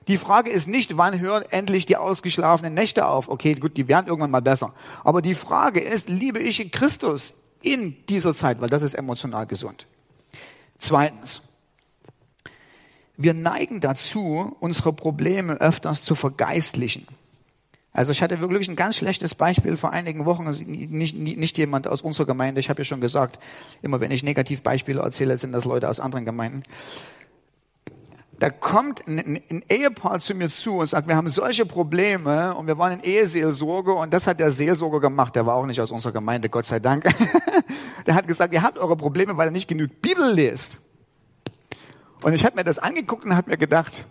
Die 0.07 0.17
Frage 0.17 0.51
ist 0.51 0.69
nicht, 0.69 0.97
wann 0.97 1.19
hören 1.19 1.45
endlich 1.51 1.87
die 1.87 1.97
ausgeschlafenen 1.97 2.73
Nächte 2.73 3.07
auf? 3.07 3.29
Okay, 3.29 3.55
gut, 3.55 3.77
die 3.77 3.89
werden 3.89 4.07
irgendwann 4.07 4.31
mal 4.31 4.43
besser. 4.43 4.75
Aber 5.03 5.23
die 5.23 5.35
Frage 5.35 5.81
ist, 5.81 6.09
liebe 6.09 6.39
ich 6.39 6.71
Christus 6.71 7.35
in 7.63 7.97
dieser 8.09 8.35
Zeit, 8.35 8.61
weil 8.61 8.69
das 8.69 8.83
ist 8.83 8.95
emotional 8.95 9.47
gesund. 9.47 9.87
Zweitens, 10.79 11.43
wir 13.17 13.35
neigen 13.35 13.81
dazu, 13.81 14.57
unsere 14.61 14.93
Probleme 14.93 15.61
öfters 15.61 16.05
zu 16.05 16.15
vergeistlichen. 16.15 17.07
Also 17.93 18.13
ich 18.13 18.23
hatte 18.23 18.41
wirklich 18.41 18.69
ein 18.69 18.77
ganz 18.77 18.97
schlechtes 18.97 19.35
Beispiel 19.35 19.77
vor 19.77 19.91
einigen 19.91 20.25
Wochen, 20.25 20.47
also 20.47 20.65
nicht, 20.65 21.17
nicht, 21.17 21.59
jemand 21.59 21.89
aus 21.89 22.03
unserer 22.03 22.27
Gemeinde, 22.27 22.61
ich 22.61 22.71
habe 22.71 22.83
ja 22.83 22.85
schon 22.85 23.01
gesagt, 23.01 23.41
immer 23.83 24.01
wenn 24.01 24.13
ich 24.13 24.23
Negativbeispiele 24.23 25.01
erzähle, 25.01 25.37
sind 25.37 25.53
das 25.53 25.65
Leute 25.65 25.89
aus 25.89 25.99
anderen 25.99 26.25
Gemeinden 26.25 26.63
da 28.41 28.49
kommt 28.49 29.07
ein, 29.07 29.19
ein, 29.51 29.63
Ehepaar 29.69 30.19
zu 30.19 30.35
mir 30.35 30.49
zu 30.49 30.79
und 30.79 30.87
sagt, 30.87 31.07
wir 31.07 31.15
haben 31.15 31.29
solche 31.29 31.67
Probleme 31.67 32.55
und 32.55 32.67
wir 32.67 32.79
waren 32.79 32.93
in 32.93 33.01
Eheseelsorge 33.05 33.93
und 33.93 34.15
das 34.15 34.27
hat 34.27 34.41
der 34.41 34.51
Seelsorger 34.51 34.99
gemacht, 34.99 35.37
der 35.37 35.45
war 35.45 35.57
auch 35.57 35.67
nicht 35.67 35.79
aus 35.79 35.93
unserer 35.93 36.13
Gemeinde, 36.13 36.49
Gott 36.49 36.65
sei 36.65 36.81
Dank. 36.81 37.05
der 38.07 38.15
hat 38.15 38.27
gesagt, 38.27 38.55
ihr 38.55 38.63
habt 38.63 38.79
eure 38.79 38.97
Probleme, 38.97 39.37
weil 39.37 39.49
ihr 39.49 39.53
nicht 39.53 39.69
genug 39.69 40.01
Bibel 40.01 40.33
lest. 40.33 40.79
Und 42.23 42.33
ich 42.33 42.47
habe 42.47 42.57
mir 42.57 42.65
das 42.65 42.79
angeguckt 42.79 43.27
und 43.27 43.37
habe 43.37 43.51
mir 43.51 43.59
gedacht, 43.59 44.07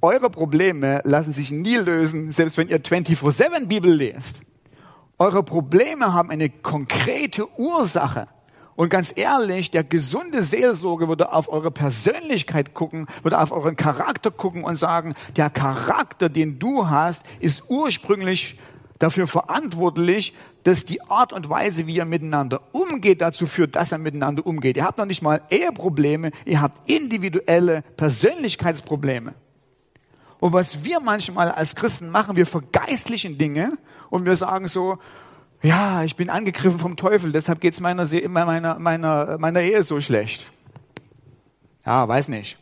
eure 0.00 0.30
Probleme 0.30 1.00
lassen 1.02 1.32
sich 1.32 1.50
nie 1.50 1.76
lösen, 1.76 2.30
selbst 2.30 2.56
wenn 2.56 2.68
ihr 2.68 2.80
24-7 2.80 3.66
Bibel 3.66 3.92
lest. 3.92 4.42
Eure 5.18 5.42
Probleme 5.42 6.12
haben 6.12 6.30
eine 6.30 6.48
konkrete 6.48 7.48
Ursache. 7.58 8.28
Und 8.82 8.88
ganz 8.88 9.12
ehrlich, 9.14 9.70
der 9.70 9.84
gesunde 9.84 10.42
Seelsorge 10.42 11.06
würde 11.06 11.32
auf 11.32 11.48
eure 11.48 11.70
Persönlichkeit 11.70 12.74
gucken, 12.74 13.06
würde 13.22 13.38
auf 13.38 13.52
euren 13.52 13.76
Charakter 13.76 14.32
gucken 14.32 14.64
und 14.64 14.74
sagen, 14.74 15.14
der 15.36 15.50
Charakter, 15.50 16.28
den 16.28 16.58
du 16.58 16.90
hast, 16.90 17.22
ist 17.38 17.62
ursprünglich 17.68 18.58
dafür 18.98 19.28
verantwortlich, 19.28 20.34
dass 20.64 20.84
die 20.84 21.00
Art 21.02 21.32
und 21.32 21.48
Weise, 21.48 21.86
wie 21.86 21.94
ihr 21.94 22.04
miteinander 22.04 22.60
umgeht, 22.72 23.20
dazu 23.20 23.46
führt, 23.46 23.76
dass 23.76 23.92
ihr 23.92 23.98
miteinander 23.98 24.44
umgeht. 24.44 24.76
Ihr 24.76 24.84
habt 24.84 24.98
noch 24.98 25.06
nicht 25.06 25.22
mal 25.22 25.42
Eheprobleme, 25.48 26.32
ihr 26.44 26.60
habt 26.60 26.90
individuelle 26.90 27.84
Persönlichkeitsprobleme. 27.96 29.34
Und 30.40 30.54
was 30.54 30.82
wir 30.82 30.98
manchmal 30.98 31.52
als 31.52 31.76
Christen 31.76 32.10
machen, 32.10 32.34
wir 32.34 32.46
vergeistlichen 32.46 33.38
Dinge 33.38 33.78
und 34.10 34.24
wir 34.24 34.34
sagen 34.34 34.66
so, 34.66 34.98
ja, 35.62 36.02
ich 36.02 36.16
bin 36.16 36.30
angegriffen 36.30 36.78
vom 36.78 36.96
Teufel, 36.96 37.32
deshalb 37.32 37.60
geht 37.60 37.74
es 37.74 37.80
meiner, 37.80 38.06
meiner, 38.28 38.78
meiner, 38.78 39.38
meiner 39.38 39.62
Ehe 39.62 39.82
so 39.82 40.00
schlecht. 40.00 40.48
Ja, 41.86 42.06
weiß 42.06 42.28
nicht. 42.28 42.58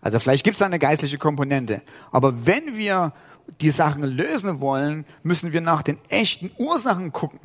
Also 0.00 0.18
vielleicht 0.18 0.44
gibt 0.44 0.54
es 0.54 0.58
da 0.60 0.66
eine 0.66 0.78
geistliche 0.78 1.18
Komponente. 1.18 1.82
Aber 2.12 2.46
wenn 2.46 2.76
wir 2.76 3.12
die 3.60 3.70
Sachen 3.70 4.02
lösen 4.02 4.60
wollen, 4.60 5.04
müssen 5.22 5.52
wir 5.52 5.60
nach 5.60 5.82
den 5.82 5.98
echten 6.08 6.50
Ursachen 6.58 7.12
gucken. 7.12 7.40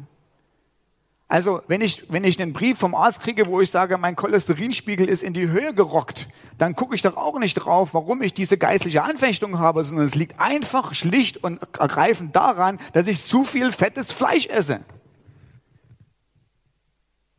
Also, 1.31 1.61
wenn 1.69 1.79
ich, 1.79 2.11
wenn 2.11 2.25
ich 2.25 2.41
einen 2.41 2.51
Brief 2.51 2.77
vom 2.77 2.93
Arzt 2.93 3.21
kriege, 3.21 3.45
wo 3.45 3.61
ich 3.61 3.71
sage, 3.71 3.97
mein 3.97 4.17
Cholesterinspiegel 4.17 5.07
ist 5.07 5.23
in 5.23 5.33
die 5.33 5.47
Höhe 5.47 5.73
gerockt, 5.73 6.27
dann 6.57 6.75
gucke 6.75 6.93
ich 6.93 7.03
doch 7.03 7.15
auch 7.15 7.39
nicht 7.39 7.53
drauf, 7.53 7.93
warum 7.93 8.21
ich 8.21 8.33
diese 8.33 8.57
geistliche 8.57 9.01
Anfechtung 9.01 9.57
habe, 9.57 9.85
sondern 9.85 10.05
es 10.05 10.13
liegt 10.13 10.41
einfach 10.41 10.93
schlicht 10.93 11.41
und 11.41 11.61
ergreifend 11.79 12.35
daran, 12.35 12.79
dass 12.91 13.07
ich 13.07 13.23
zu 13.23 13.45
viel 13.45 13.71
fettes 13.71 14.11
Fleisch 14.11 14.47
esse. 14.47 14.81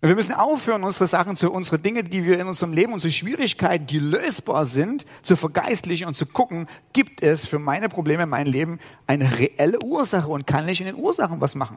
Wir 0.00 0.14
müssen 0.14 0.32
aufhören, 0.32 0.84
unsere 0.84 1.06
Sachen 1.06 1.36
zu, 1.36 1.52
unsere 1.52 1.78
Dinge, 1.78 2.02
die 2.02 2.24
wir 2.24 2.40
in 2.40 2.46
unserem 2.46 2.72
Leben, 2.72 2.94
unsere 2.94 3.12
Schwierigkeiten, 3.12 3.86
die 3.86 3.98
lösbar 3.98 4.64
sind, 4.64 5.04
zu 5.20 5.36
vergeistlichen 5.36 6.06
und 6.06 6.16
zu 6.16 6.24
gucken, 6.24 6.66
gibt 6.94 7.22
es 7.22 7.44
für 7.44 7.58
meine 7.58 7.90
Probleme, 7.90 8.24
mein 8.24 8.46
Leben 8.46 8.78
eine 9.06 9.38
reelle 9.38 9.82
Ursache 9.82 10.28
und 10.28 10.46
kann 10.46 10.66
ich 10.66 10.80
in 10.80 10.86
den 10.86 10.96
Ursachen 10.96 11.42
was 11.42 11.54
machen? 11.54 11.76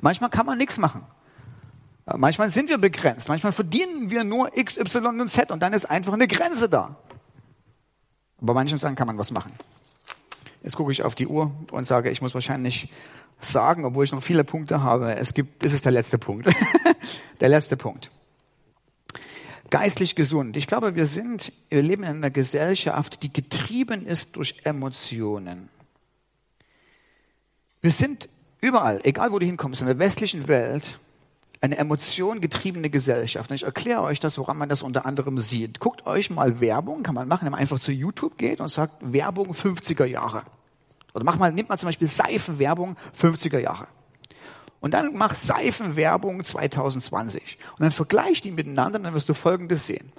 Manchmal 0.00 0.30
kann 0.30 0.44
man 0.44 0.58
nichts 0.58 0.76
machen. 0.76 1.06
Manchmal 2.04 2.50
sind 2.50 2.68
wir 2.68 2.78
begrenzt, 2.78 3.28
manchmal 3.28 3.52
verdienen 3.52 4.10
wir 4.10 4.24
nur 4.24 4.56
X, 4.56 4.76
Y 4.76 5.20
und 5.20 5.28
Z 5.28 5.50
und 5.52 5.60
dann 5.60 5.72
ist 5.72 5.84
einfach 5.84 6.12
eine 6.12 6.26
Grenze 6.26 6.68
da. 6.68 6.96
bei 8.40 8.52
manchen 8.52 8.76
Sachen 8.76 8.96
kann 8.96 9.06
man 9.06 9.18
was 9.18 9.30
machen. 9.30 9.52
Jetzt 10.64 10.76
gucke 10.76 10.90
ich 10.90 11.02
auf 11.02 11.14
die 11.14 11.26
Uhr 11.26 11.52
und 11.70 11.84
sage, 11.84 12.10
ich 12.10 12.20
muss 12.20 12.34
wahrscheinlich 12.34 12.90
sagen, 13.40 13.84
obwohl 13.84 14.04
ich 14.04 14.12
noch 14.12 14.22
viele 14.22 14.44
Punkte 14.44 14.82
habe. 14.82 15.14
Es 15.16 15.34
gibt, 15.34 15.62
das 15.62 15.72
ist 15.72 15.84
der 15.84 15.92
letzte 15.92 16.18
Punkt. 16.18 16.48
der 17.40 17.48
letzte 17.48 17.76
Punkt. 17.76 18.10
Geistlich 19.70 20.14
gesund. 20.14 20.56
Ich 20.56 20.66
glaube, 20.66 20.94
wir 20.94 21.06
sind, 21.06 21.52
wir 21.68 21.82
leben 21.82 22.02
in 22.02 22.16
einer 22.16 22.30
Gesellschaft, 22.30 23.22
die 23.22 23.32
getrieben 23.32 24.06
ist 24.06 24.36
durch 24.36 24.60
Emotionen. 24.64 25.68
Wir 27.80 27.90
sind 27.90 28.28
überall, 28.60 29.00
egal 29.02 29.32
wo 29.32 29.38
du 29.38 29.46
hinkommst, 29.46 29.80
in 29.80 29.86
der 29.86 29.98
westlichen 29.98 30.46
Welt, 30.46 30.98
eine 31.62 31.78
emotiongetriebene 31.78 32.90
Gesellschaft. 32.90 33.48
Und 33.48 33.56
ich 33.56 33.62
erkläre 33.62 34.02
euch 34.02 34.18
das, 34.18 34.36
woran 34.36 34.58
man 34.58 34.68
das 34.68 34.82
unter 34.82 35.06
anderem 35.06 35.38
sieht. 35.38 35.78
Guckt 35.78 36.06
euch 36.06 36.28
mal 36.28 36.60
Werbung, 36.60 37.04
kann 37.04 37.14
man 37.14 37.28
machen, 37.28 37.46
wenn 37.46 37.52
man 37.52 37.60
einfach 37.60 37.78
zu 37.78 37.92
YouTube 37.92 38.36
geht 38.36 38.60
und 38.60 38.68
sagt 38.68 38.96
Werbung 39.00 39.52
50er 39.52 40.04
Jahre. 40.04 40.42
Oder 41.14 41.24
mach 41.24 41.38
mal, 41.38 41.52
nimmt 41.52 41.68
mal 41.68 41.78
zum 41.78 41.88
Beispiel 41.88 42.08
Seifenwerbung 42.08 42.96
50er 43.18 43.58
Jahre. 43.58 43.86
Und 44.80 44.92
dann 44.94 45.14
mach 45.14 45.36
Seifenwerbung 45.36 46.44
2020. 46.44 47.58
Und 47.78 47.80
dann 47.80 47.92
vergleich 47.92 48.40
die 48.40 48.50
miteinander, 48.50 48.98
dann 48.98 49.14
wirst 49.14 49.28
du 49.28 49.34
Folgendes 49.34 49.86
sehen 49.86 50.12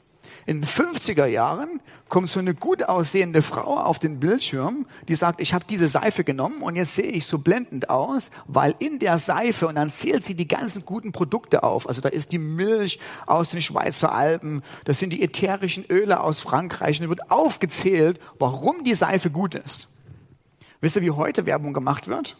in 0.45 0.61
den 0.61 0.67
50er 0.67 1.25
Jahren 1.25 1.79
kommt 2.09 2.29
so 2.29 2.39
eine 2.39 2.53
gut 2.53 2.83
aussehende 2.83 3.41
Frau 3.41 3.77
auf 3.77 3.99
den 3.99 4.19
Bildschirm, 4.19 4.85
die 5.07 5.15
sagt, 5.15 5.41
ich 5.41 5.53
habe 5.53 5.65
diese 5.67 5.87
Seife 5.87 6.23
genommen 6.23 6.61
und 6.61 6.75
jetzt 6.75 6.95
sehe 6.95 7.11
ich 7.11 7.25
so 7.25 7.39
blendend 7.39 7.89
aus, 7.89 8.29
weil 8.45 8.75
in 8.79 8.99
der 8.99 9.17
Seife, 9.17 9.67
und 9.67 9.75
dann 9.75 9.91
zählt 9.91 10.23
sie 10.23 10.35
die 10.35 10.47
ganzen 10.47 10.85
guten 10.85 11.11
Produkte 11.11 11.63
auf. 11.63 11.87
Also 11.87 12.01
da 12.01 12.09
ist 12.09 12.31
die 12.31 12.39
Milch 12.39 12.99
aus 13.25 13.49
den 13.49 13.61
Schweizer 13.61 14.13
Alpen, 14.13 14.61
das 14.85 14.99
sind 14.99 15.11
die 15.11 15.23
ätherischen 15.23 15.85
Öle 15.89 16.19
aus 16.19 16.41
Frankreich 16.41 16.99
und 16.99 17.05
es 17.05 17.09
wird 17.09 17.31
aufgezählt, 17.31 18.19
warum 18.37 18.83
die 18.83 18.93
Seife 18.93 19.29
gut 19.29 19.55
ist. 19.55 19.87
Wisst 20.81 20.97
ihr, 20.97 21.01
wie 21.01 21.11
heute 21.11 21.45
Werbung 21.45 21.73
gemacht 21.73 22.07
wird? 22.07 22.35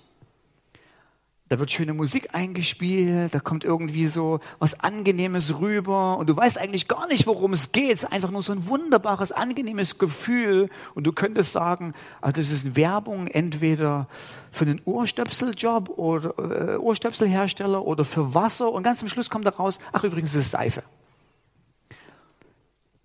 Da 1.49 1.59
wird 1.59 1.71
schöne 1.71 1.93
Musik 1.93 2.29
eingespielt, 2.33 3.35
da 3.35 3.39
kommt 3.39 3.65
irgendwie 3.65 4.05
so 4.05 4.39
was 4.59 4.79
Angenehmes 4.79 5.59
rüber 5.59 6.17
und 6.17 6.29
du 6.29 6.35
weißt 6.35 6.57
eigentlich 6.57 6.87
gar 6.87 7.07
nicht, 7.07 7.27
worum 7.27 7.53
es 7.53 7.71
geht. 7.71 7.93
Es 7.93 8.03
ist 8.03 8.11
einfach 8.11 8.31
nur 8.31 8.41
so 8.41 8.53
ein 8.53 8.67
wunderbares, 8.67 9.31
angenehmes 9.31 9.97
Gefühl 9.97 10.69
und 10.95 11.05
du 11.05 11.11
könntest 11.11 11.51
sagen, 11.51 11.93
also 12.21 12.37
das 12.37 12.49
ist 12.49 12.75
Werbung 12.75 13.27
entweder 13.27 14.07
für 14.51 14.65
den 14.65 14.81
Ohrstöpseljob 14.85 15.89
oder 15.97 16.73
äh, 16.73 16.77
Ohrstöpselhersteller 16.77 17.85
oder 17.85 18.05
für 18.05 18.33
Wasser 18.33 18.71
und 18.71 18.83
ganz 18.83 19.01
am 19.01 19.09
Schluss 19.09 19.29
kommt 19.29 19.45
da 19.45 19.51
raus, 19.51 19.79
ach 19.91 20.03
übrigens, 20.03 20.29
es 20.29 20.45
ist 20.45 20.51
Seife. 20.51 20.83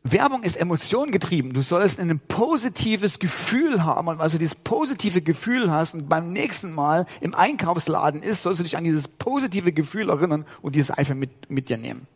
Werbung 0.04 0.42
ist 0.42 0.56
emotionengetrieben. 0.56 1.52
Du 1.52 1.60
sollst 1.60 1.98
ein 1.98 2.20
positives 2.28 3.18
Gefühl 3.18 3.84
haben. 3.84 4.08
Und 4.08 4.18
weil 4.18 4.30
du 4.30 4.38
dieses 4.38 4.54
positive 4.54 5.22
Gefühl 5.22 5.70
hast 5.70 5.94
und 5.94 6.08
beim 6.08 6.32
nächsten 6.32 6.72
Mal 6.72 7.06
im 7.20 7.34
Einkaufsladen 7.34 8.22
ist, 8.22 8.42
sollst 8.42 8.60
du 8.60 8.64
dich 8.64 8.76
an 8.76 8.84
dieses 8.84 9.08
positive 9.08 9.72
Gefühl 9.72 10.08
erinnern 10.08 10.46
und 10.62 10.76
die 10.76 10.82
Seife 10.82 11.14
mit, 11.14 11.50
mit 11.50 11.68
dir 11.68 11.78
nehmen. 11.78 12.06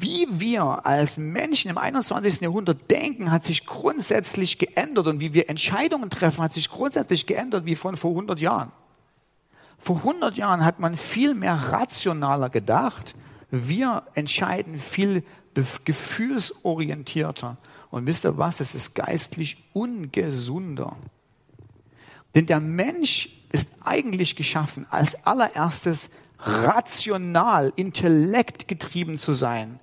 Wie 0.00 0.26
wir 0.30 0.86
als 0.86 1.18
Menschen 1.18 1.70
im 1.70 1.78
21. 1.78 2.40
Jahrhundert 2.40 2.90
denken, 2.90 3.30
hat 3.30 3.44
sich 3.44 3.66
grundsätzlich 3.66 4.58
geändert 4.58 5.06
und 5.06 5.20
wie 5.20 5.34
wir 5.34 5.48
Entscheidungen 5.50 6.10
treffen, 6.10 6.42
hat 6.42 6.54
sich 6.54 6.70
grundsätzlich 6.70 7.26
geändert 7.26 7.66
wie 7.66 7.74
von 7.74 7.96
vor 7.96 8.10
100 8.10 8.40
Jahren. 8.40 8.72
Vor 9.78 9.96
100 9.98 10.36
Jahren 10.36 10.64
hat 10.64 10.80
man 10.80 10.96
viel 10.96 11.34
mehr 11.34 11.54
rationaler 11.54 12.48
gedacht. 12.48 13.14
Wir 13.50 14.04
entscheiden 14.14 14.78
viel 14.78 15.22
gefühlsorientierter. 15.84 17.56
Und 17.90 18.06
wisst 18.06 18.24
ihr 18.24 18.38
was? 18.38 18.60
Es 18.60 18.74
ist 18.74 18.94
geistlich 18.94 19.64
ungesunder. 19.72 20.96
Denn 22.34 22.46
der 22.46 22.60
Mensch 22.60 23.30
ist 23.52 23.70
eigentlich 23.80 24.36
geschaffen, 24.36 24.86
als 24.90 25.24
allererstes 25.26 26.10
rational, 26.38 27.72
intellektgetrieben 27.76 29.18
zu 29.18 29.32
sein 29.32 29.80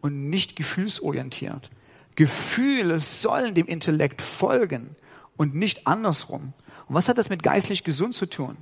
und 0.00 0.28
nicht 0.28 0.56
gefühlsorientiert. 0.56 1.70
Gefühle 2.14 3.00
sollen 3.00 3.54
dem 3.54 3.66
Intellekt 3.66 4.22
folgen 4.22 4.96
und 5.36 5.54
nicht 5.54 5.86
andersrum. 5.86 6.52
Und 6.88 6.94
was 6.94 7.08
hat 7.08 7.18
das 7.18 7.30
mit 7.30 7.42
geistlich 7.42 7.84
gesund 7.84 8.14
zu 8.14 8.26
tun? 8.26 8.56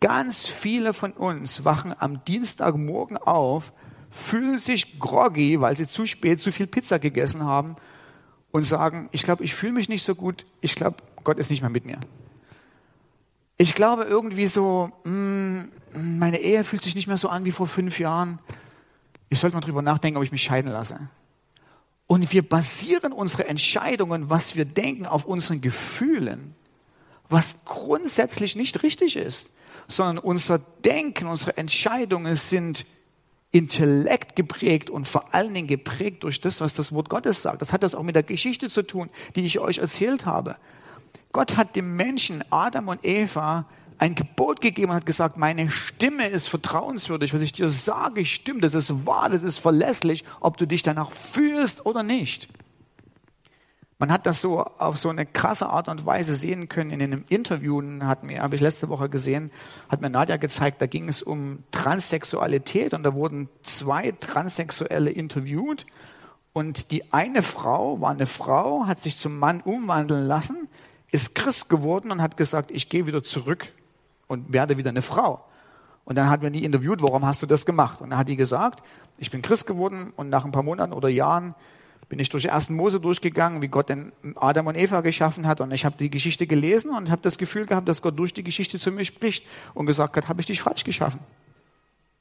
Ganz 0.00 0.46
viele 0.46 0.92
von 0.92 1.12
uns 1.12 1.64
wachen 1.64 1.94
am 1.98 2.24
Dienstagmorgen 2.24 3.16
auf, 3.16 3.72
fühlen 4.12 4.58
sich 4.58 5.00
groggy, 5.00 5.60
weil 5.60 5.74
sie 5.74 5.88
zu 5.88 6.06
spät 6.06 6.40
zu 6.40 6.52
viel 6.52 6.66
Pizza 6.66 6.98
gegessen 6.98 7.44
haben 7.44 7.76
und 8.50 8.64
sagen, 8.64 9.08
ich 9.10 9.22
glaube, 9.22 9.42
ich 9.42 9.54
fühle 9.54 9.72
mich 9.72 9.88
nicht 9.88 10.04
so 10.04 10.14
gut, 10.14 10.44
ich 10.60 10.74
glaube, 10.74 10.98
Gott 11.24 11.38
ist 11.38 11.50
nicht 11.50 11.62
mehr 11.62 11.70
mit 11.70 11.86
mir. 11.86 11.98
Ich 13.56 13.74
glaube 13.74 14.04
irgendwie 14.04 14.46
so, 14.46 14.92
mh, 15.04 15.12
mm, 15.12 16.18
meine 16.18 16.40
Ehe 16.40 16.62
fühlt 16.64 16.82
sich 16.82 16.94
nicht 16.94 17.06
mehr 17.06 17.16
so 17.16 17.28
an 17.28 17.44
wie 17.44 17.52
vor 17.52 17.66
fünf 17.66 17.98
Jahren. 17.98 18.38
Ich 19.30 19.40
sollte 19.40 19.56
mal 19.56 19.62
drüber 19.62 19.82
nachdenken, 19.82 20.18
ob 20.18 20.24
ich 20.24 20.32
mich 20.32 20.42
scheiden 20.42 20.70
lasse. 20.70 21.08
Und 22.06 22.30
wir 22.32 22.46
basieren 22.46 23.12
unsere 23.12 23.46
Entscheidungen, 23.46 24.28
was 24.28 24.56
wir 24.56 24.66
denken, 24.66 25.06
auf 25.06 25.24
unseren 25.24 25.62
Gefühlen, 25.62 26.54
was 27.30 27.64
grundsätzlich 27.64 28.56
nicht 28.56 28.82
richtig 28.82 29.16
ist, 29.16 29.50
sondern 29.88 30.18
unser 30.18 30.58
Denken, 30.58 31.26
unsere 31.26 31.56
Entscheidungen 31.56 32.36
sind 32.36 32.84
Intellekt 33.52 34.34
geprägt 34.34 34.88
und 34.90 35.06
vor 35.06 35.34
allen 35.34 35.52
Dingen 35.52 35.68
geprägt 35.68 36.24
durch 36.24 36.40
das, 36.40 36.60
was 36.60 36.74
das 36.74 36.92
Wort 36.92 37.10
Gottes 37.10 37.42
sagt. 37.42 37.60
Das 37.60 37.72
hat 37.72 37.82
das 37.82 37.94
auch 37.94 38.02
mit 38.02 38.16
der 38.16 38.22
Geschichte 38.22 38.68
zu 38.68 38.82
tun, 38.82 39.10
die 39.36 39.44
ich 39.44 39.60
euch 39.60 39.78
erzählt 39.78 40.24
habe. 40.24 40.56
Gott 41.32 41.56
hat 41.56 41.76
dem 41.76 41.96
Menschen, 41.96 42.42
Adam 42.50 42.88
und 42.88 43.04
Eva, 43.04 43.66
ein 43.98 44.14
Gebot 44.14 44.60
gegeben 44.60 44.90
und 44.90 44.96
hat 44.96 45.06
gesagt, 45.06 45.36
meine 45.36 45.70
Stimme 45.70 46.28
ist 46.28 46.48
vertrauenswürdig, 46.48 47.32
was 47.32 47.40
ich 47.40 47.52
dir 47.52 47.68
sage, 47.68 48.24
stimmt, 48.24 48.64
das 48.64 48.74
ist 48.74 49.06
wahr, 49.06 49.30
das 49.30 49.42
ist 49.42 49.58
verlässlich, 49.58 50.24
ob 50.40 50.56
du 50.56 50.66
dich 50.66 50.82
danach 50.82 51.12
fühlst 51.12 51.86
oder 51.86 52.02
nicht. 52.02 52.48
Man 54.02 54.10
hat 54.10 54.26
das 54.26 54.40
so 54.40 54.58
auf 54.58 54.96
so 54.96 55.10
eine 55.10 55.24
krasse 55.24 55.68
Art 55.68 55.86
und 55.86 56.04
Weise 56.04 56.34
sehen 56.34 56.68
können 56.68 56.90
in 56.90 57.00
einem 57.00 57.24
Interview, 57.28 57.80
hat 58.00 58.24
mir, 58.24 58.42
habe 58.42 58.56
ich 58.56 58.60
letzte 58.60 58.88
Woche 58.88 59.08
gesehen, 59.08 59.52
hat 59.88 60.00
mir 60.00 60.10
Nadja 60.10 60.38
gezeigt, 60.38 60.82
da 60.82 60.86
ging 60.86 61.08
es 61.08 61.22
um 61.22 61.62
Transsexualität 61.70 62.94
und 62.94 63.04
da 63.04 63.14
wurden 63.14 63.48
zwei 63.62 64.10
Transsexuelle 64.10 65.08
interviewt 65.10 65.86
und 66.52 66.90
die 66.90 67.12
eine 67.12 67.42
Frau 67.42 68.00
war 68.00 68.10
eine 68.10 68.26
Frau, 68.26 68.86
hat 68.88 68.98
sich 68.98 69.18
zum 69.18 69.38
Mann 69.38 69.60
umwandeln 69.60 70.26
lassen, 70.26 70.66
ist 71.12 71.36
Christ 71.36 71.68
geworden 71.68 72.10
und 72.10 72.22
hat 72.22 72.36
gesagt, 72.36 72.72
ich 72.72 72.88
gehe 72.88 73.06
wieder 73.06 73.22
zurück 73.22 73.68
und 74.26 74.52
werde 74.52 74.78
wieder 74.78 74.90
eine 74.90 75.02
Frau. 75.02 75.44
Und 76.04 76.18
dann 76.18 76.28
hat 76.28 76.42
man 76.42 76.52
die 76.52 76.64
interviewt, 76.64 77.02
warum 77.02 77.24
hast 77.24 77.40
du 77.40 77.46
das 77.46 77.66
gemacht? 77.66 78.00
Und 78.00 78.10
dann 78.10 78.18
hat 78.18 78.26
die 78.26 78.34
gesagt, 78.34 78.82
ich 79.18 79.30
bin 79.30 79.42
Christ 79.42 79.64
geworden 79.64 80.12
und 80.16 80.28
nach 80.28 80.44
ein 80.44 80.50
paar 80.50 80.64
Monaten 80.64 80.92
oder 80.92 81.08
Jahren 81.08 81.54
bin 82.08 82.18
ich 82.18 82.28
durch 82.28 82.42
den 82.42 82.52
ersten 82.52 82.74
Mose 82.74 83.00
durchgegangen, 83.00 83.62
wie 83.62 83.68
Gott 83.68 83.88
den 83.88 84.12
Adam 84.36 84.66
und 84.66 84.76
Eva 84.76 85.00
geschaffen 85.00 85.46
hat. 85.46 85.60
Und 85.60 85.72
ich 85.72 85.84
habe 85.84 85.96
die 85.98 86.10
Geschichte 86.10 86.46
gelesen 86.46 86.90
und 86.90 87.10
habe 87.10 87.22
das 87.22 87.38
Gefühl 87.38 87.66
gehabt, 87.66 87.88
dass 87.88 88.02
Gott 88.02 88.18
durch 88.18 88.34
die 88.34 88.42
Geschichte 88.42 88.78
zu 88.78 88.90
mir 88.90 89.04
spricht 89.04 89.46
und 89.74 89.86
gesagt 89.86 90.16
hat, 90.16 90.28
habe 90.28 90.40
ich 90.40 90.46
dich 90.46 90.60
falsch 90.60 90.84
geschaffen? 90.84 91.20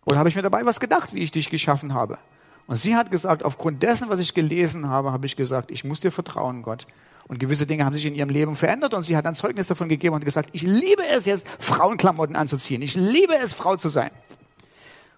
Oder 0.06 0.18
habe 0.18 0.30
ich 0.30 0.36
mir 0.36 0.42
dabei 0.42 0.66
was 0.66 0.80
gedacht, 0.80 1.14
wie 1.14 1.20
ich 1.20 1.32
dich 1.32 1.50
geschaffen 1.50 1.94
habe? 1.94 2.18
Und 2.68 2.78
sie 2.78 2.96
hat 2.96 3.12
gesagt, 3.12 3.44
aufgrund 3.44 3.84
dessen, 3.84 4.10
was 4.10 4.20
ich 4.20 4.34
gelesen 4.34 4.88
habe, 4.88 5.12
habe 5.12 5.26
ich 5.26 5.36
gesagt, 5.36 5.72
ich 5.72 5.84
muss 5.84 6.00
dir 6.00 6.12
vertrauen, 6.12 6.62
Gott. 6.62 6.88
Und 7.28 7.40
gewisse 7.40 7.66
Dinge 7.66 7.86
haben 7.86 7.94
sich 7.94 8.06
in 8.06 8.16
ihrem 8.16 8.30
Leben 8.30 8.56
verändert 8.56 8.94
und 8.94 9.04
sie 9.04 9.16
hat 9.16 9.26
ein 9.26 9.36
Zeugnis 9.36 9.68
davon 9.68 9.90
gegeben 9.90 10.16
und 10.16 10.26
gesagt, 10.26 10.50
ich 10.54 10.64
liebe 10.64 11.06
es 11.06 11.26
jetzt, 11.26 11.48
Frauenklamotten 11.60 12.36
anzuziehen. 12.36 12.82
Ich 12.82 12.96
liebe 12.96 13.36
es, 13.36 13.54
Frau 13.54 13.76
zu 13.76 13.90
sein. 13.90 14.12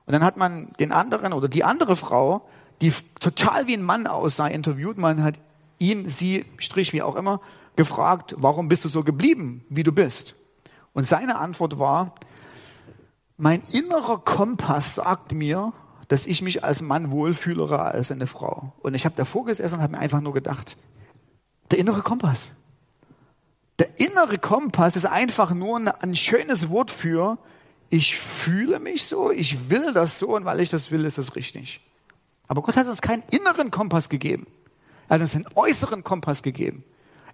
Und 0.05 0.13
dann 0.13 0.23
hat 0.23 0.37
man 0.37 0.73
den 0.79 0.91
anderen 0.91 1.33
oder 1.33 1.47
die 1.47 1.63
andere 1.63 1.95
Frau, 1.95 2.47
die 2.81 2.93
total 3.19 3.67
wie 3.67 3.73
ein 3.73 3.83
Mann 3.83 4.07
aussah, 4.07 4.47
interviewt. 4.47 4.97
Man 4.97 5.23
hat 5.23 5.35
ihn, 5.79 6.09
sie, 6.09 6.45
Strich, 6.57 6.93
wie 6.93 7.01
auch 7.01 7.15
immer, 7.15 7.41
gefragt, 7.75 8.35
warum 8.37 8.67
bist 8.67 8.85
du 8.85 8.89
so 8.89 9.03
geblieben, 9.03 9.65
wie 9.69 9.83
du 9.83 9.91
bist? 9.91 10.35
Und 10.93 11.05
seine 11.05 11.39
Antwort 11.39 11.79
war, 11.79 12.15
mein 13.37 13.63
innerer 13.71 14.19
Kompass 14.19 14.95
sagt 14.95 15.31
mir, 15.31 15.73
dass 16.07 16.27
ich 16.27 16.41
mich 16.41 16.63
als 16.63 16.81
Mann 16.81 17.11
wohlfühlere 17.11 17.79
als 17.79 18.11
eine 18.11 18.27
Frau. 18.27 18.73
Und 18.81 18.93
ich 18.93 19.05
habe 19.05 19.15
davor 19.15 19.45
gesessen 19.45 19.75
und 19.75 19.81
habe 19.81 19.93
mir 19.93 19.99
einfach 19.99 20.21
nur 20.21 20.33
gedacht, 20.33 20.77
der 21.71 21.79
innere 21.79 22.01
Kompass. 22.01 22.51
Der 23.79 23.99
innere 23.99 24.37
Kompass 24.37 24.95
ist 24.95 25.05
einfach 25.05 25.51
nur 25.51 26.03
ein 26.03 26.15
schönes 26.15 26.69
Wort 26.69 26.91
für, 26.91 27.39
ich 27.89 28.17
fühle 28.17 28.79
mich 28.79 29.05
so, 29.05 29.31
ich 29.31 29.69
will 29.69 29.93
das 29.93 30.19
so 30.19 30.35
und 30.35 30.45
weil 30.45 30.59
ich 30.59 30.69
das 30.69 30.91
will, 30.91 31.05
ist 31.05 31.17
das 31.17 31.35
richtig. 31.35 31.81
Aber 32.47 32.61
Gott 32.61 32.75
hat 32.75 32.87
uns 32.87 33.01
keinen 33.01 33.23
inneren 33.31 33.71
Kompass 33.71 34.09
gegeben. 34.09 34.47
Er 35.07 35.15
hat 35.15 35.21
uns 35.21 35.35
einen 35.35 35.47
äußeren 35.55 36.03
Kompass 36.03 36.43
gegeben. 36.43 36.83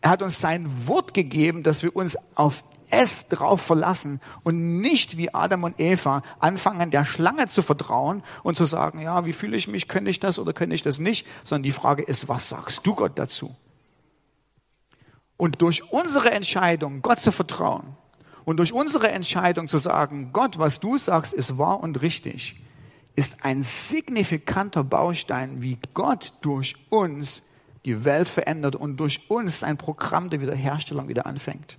Er 0.02 0.12
hat 0.12 0.22
uns 0.22 0.40
sein 0.40 0.88
Wort 0.88 1.14
gegeben, 1.14 1.64
dass 1.64 1.84
wir 1.84 1.96
uns 1.96 2.18
auf 2.36 2.64
es 2.92 3.28
drauf 3.28 3.62
verlassen 3.62 4.20
und 4.44 4.82
nicht 4.82 5.18
wie 5.18 5.34
Adam 5.34 5.64
und 5.64 5.80
Eva 5.80 6.24
anfangen, 6.40 6.92
der 6.92 7.06
Schlange 7.06 7.48
zu 7.48 7.62
vertrauen 7.62 8.24
und 8.44 8.56
zu 8.56 8.66
sagen, 8.66 9.00
ja, 9.00 9.26
wie 9.26 9.34
fühle 9.34 9.58
ich 9.58 9.68
mich, 9.68 9.88
könnte 9.88 10.10
ich 10.10 10.20
das 10.20 10.40
oder 10.40 10.54
könnte 10.54 10.76
ich 10.76 10.82
das 10.82 11.00
nicht, 11.00 11.28
sondern 11.44 11.64
die 11.64 11.72
Frage 11.72 12.04
ist, 12.04 12.28
was 12.28 12.50
sagst 12.50 12.86
du 12.86 12.96
Gott 12.96 13.14
dazu? 13.16 13.56
Und 15.38 15.62
durch 15.62 15.92
unsere 15.92 16.32
Entscheidung, 16.32 17.02
Gott 17.02 17.22
zu 17.22 17.32
vertrauen 17.32 17.96
und 18.44 18.58
durch 18.58 18.74
unsere 18.74 19.10
Entscheidung 19.10 19.68
zu 19.68 19.78
sagen, 19.78 20.32
Gott, 20.34 20.58
was 20.58 20.80
du 20.80 20.98
sagst, 20.98 21.34
ist 21.34 21.58
wahr 21.58 21.80
und 21.82 22.02
richtig, 22.02 22.60
ist 23.20 23.44
ein 23.44 23.64
signifikanter 23.64 24.82
Baustein, 24.82 25.62
wie 25.62 25.78
Gott 25.94 26.32
durch 26.40 26.78
uns 26.90 27.44
die 27.84 28.06
Welt 28.06 28.30
verändert 28.30 28.78
und 28.78 28.96
durch 28.96 29.30
uns 29.30 29.60
sein 29.60 29.76
Programm 29.76 30.30
der 30.30 30.40
Wiederherstellung 30.40 31.10
wieder 31.10 31.26
anfängt. 31.26 31.78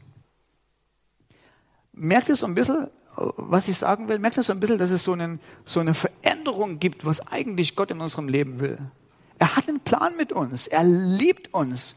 Merkt 1.94 2.28
ihr 2.28 2.36
so 2.36 2.44
ein 2.44 2.54
bisschen, 2.54 2.88
was 3.16 3.68
ich 3.68 3.78
sagen 3.78 4.06
will? 4.08 4.18
Merkt 4.18 4.36
ihr 4.36 4.42
so 4.42 4.52
ein 4.52 4.60
bisschen, 4.60 4.76
dass 4.76 4.90
es 4.90 5.02
so, 5.02 5.14
einen, 5.14 5.40
so 5.64 5.80
eine 5.80 5.94
Veränderung 5.94 6.78
gibt, 6.78 7.06
was 7.06 7.26
eigentlich 7.26 7.74
Gott 7.74 7.90
in 7.90 8.02
unserem 8.02 8.28
Leben 8.28 8.60
will? 8.60 8.76
Er 9.38 9.56
hat 9.56 9.66
einen 9.66 9.80
Plan 9.80 10.18
mit 10.18 10.32
uns. 10.32 10.66
Er 10.66 10.84
liebt 10.84 11.54
uns. 11.54 11.96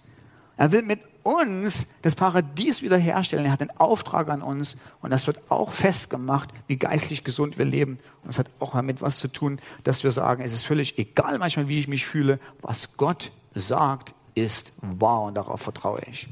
Er 0.55 0.71
will 0.71 0.83
mit 0.83 1.01
uns 1.23 1.87
das 2.01 2.15
Paradies 2.15 2.81
wiederherstellen. 2.81 3.45
Er 3.45 3.51
hat 3.51 3.61
einen 3.61 3.77
Auftrag 3.77 4.29
an 4.29 4.41
uns 4.41 4.77
und 5.01 5.09
das 5.09 5.25
wird 5.25 5.39
auch 5.49 5.71
festgemacht, 5.71 6.49
wie 6.67 6.77
geistlich 6.77 7.23
gesund 7.23 7.57
wir 7.57 7.65
leben. 7.65 7.93
Und 8.21 8.27
das 8.27 8.39
hat 8.39 8.49
auch 8.59 8.73
damit 8.73 9.01
was 9.01 9.19
zu 9.19 9.27
tun, 9.27 9.59
dass 9.83 10.03
wir 10.03 10.11
sagen, 10.11 10.43
es 10.43 10.53
ist 10.53 10.65
völlig 10.65 10.99
egal 10.99 11.39
manchmal, 11.39 11.67
wie 11.67 11.79
ich 11.79 11.87
mich 11.87 12.05
fühle. 12.05 12.39
Was 12.61 12.97
Gott 12.97 13.31
sagt, 13.55 14.13
ist 14.35 14.73
wahr 14.81 15.23
und 15.23 15.35
darauf 15.35 15.61
vertraue 15.61 16.01
ich. 16.09 16.27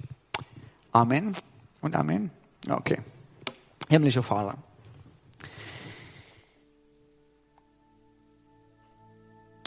Amen 0.91 1.35
und 1.81 1.95
Amen. 1.95 2.31
Okay. 2.69 2.99
Himmlischer 3.89 4.23
Vater. 4.23 4.57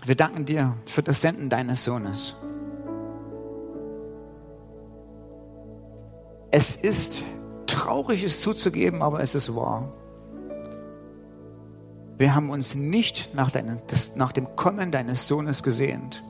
Wir 0.04 0.16
danken 0.16 0.44
dir 0.44 0.76
für 0.86 1.02
das 1.02 1.22
Senden 1.22 1.48
deines 1.48 1.84
Sohnes. 1.84 2.34
Es 6.56 6.76
ist 6.76 7.24
traurig, 7.66 8.22
es 8.22 8.40
zuzugeben, 8.40 9.02
aber 9.02 9.18
es 9.18 9.34
ist 9.34 9.56
wahr. 9.56 9.92
Wir 12.16 12.32
haben 12.36 12.50
uns 12.50 12.76
nicht 12.76 13.34
nach, 13.34 13.50
deinem, 13.50 13.78
das, 13.88 14.14
nach 14.14 14.30
dem 14.30 14.54
Kommen 14.54 14.92
deines 14.92 15.26
Sohnes 15.26 15.64
gesehnt. 15.64 16.22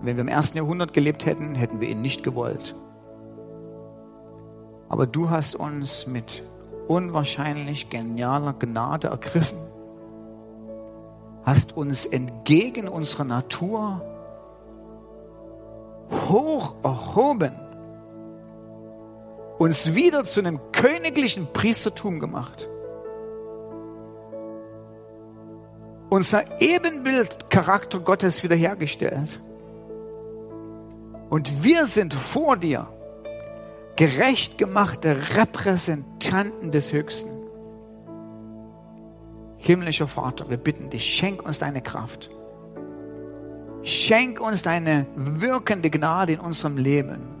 Wenn 0.00 0.16
wir 0.16 0.22
im 0.22 0.28
ersten 0.28 0.56
Jahrhundert 0.56 0.94
gelebt 0.94 1.26
hätten, 1.26 1.54
hätten 1.54 1.78
wir 1.82 1.90
ihn 1.90 2.00
nicht 2.00 2.22
gewollt. 2.22 2.74
Aber 4.88 5.06
du 5.06 5.28
hast 5.28 5.54
uns 5.54 6.06
mit 6.06 6.42
unwahrscheinlich 6.88 7.90
genialer 7.90 8.54
Gnade 8.54 9.08
ergriffen, 9.08 9.58
hast 11.44 11.76
uns 11.76 12.06
entgegen 12.06 12.88
unserer 12.88 13.24
Natur 13.24 14.00
hoch 16.30 16.76
erhoben 16.82 17.65
uns 19.58 19.94
wieder 19.94 20.24
zu 20.24 20.40
einem 20.40 20.60
königlichen 20.72 21.46
Priestertum 21.52 22.20
gemacht. 22.20 22.68
Unser 26.10 26.60
Ebenbild 26.60 27.50
Charakter 27.50 27.98
Gottes 28.00 28.42
wiederhergestellt. 28.42 29.40
Und 31.30 31.64
wir 31.64 31.86
sind 31.86 32.14
vor 32.14 32.56
dir 32.56 32.86
gerecht 33.96 34.58
gemachte 34.58 35.16
Repräsentanten 35.36 36.70
des 36.70 36.92
Höchsten. 36.92 37.30
Himmlischer 39.56 40.06
Vater, 40.06 40.48
wir 40.48 40.58
bitten 40.58 40.90
dich, 40.90 41.04
schenk 41.04 41.42
uns 41.42 41.58
deine 41.58 41.82
Kraft. 41.82 42.30
Schenk 43.82 44.40
uns 44.40 44.62
deine 44.62 45.06
wirkende 45.16 45.90
Gnade 45.90 46.34
in 46.34 46.40
unserem 46.40 46.76
Leben 46.76 47.35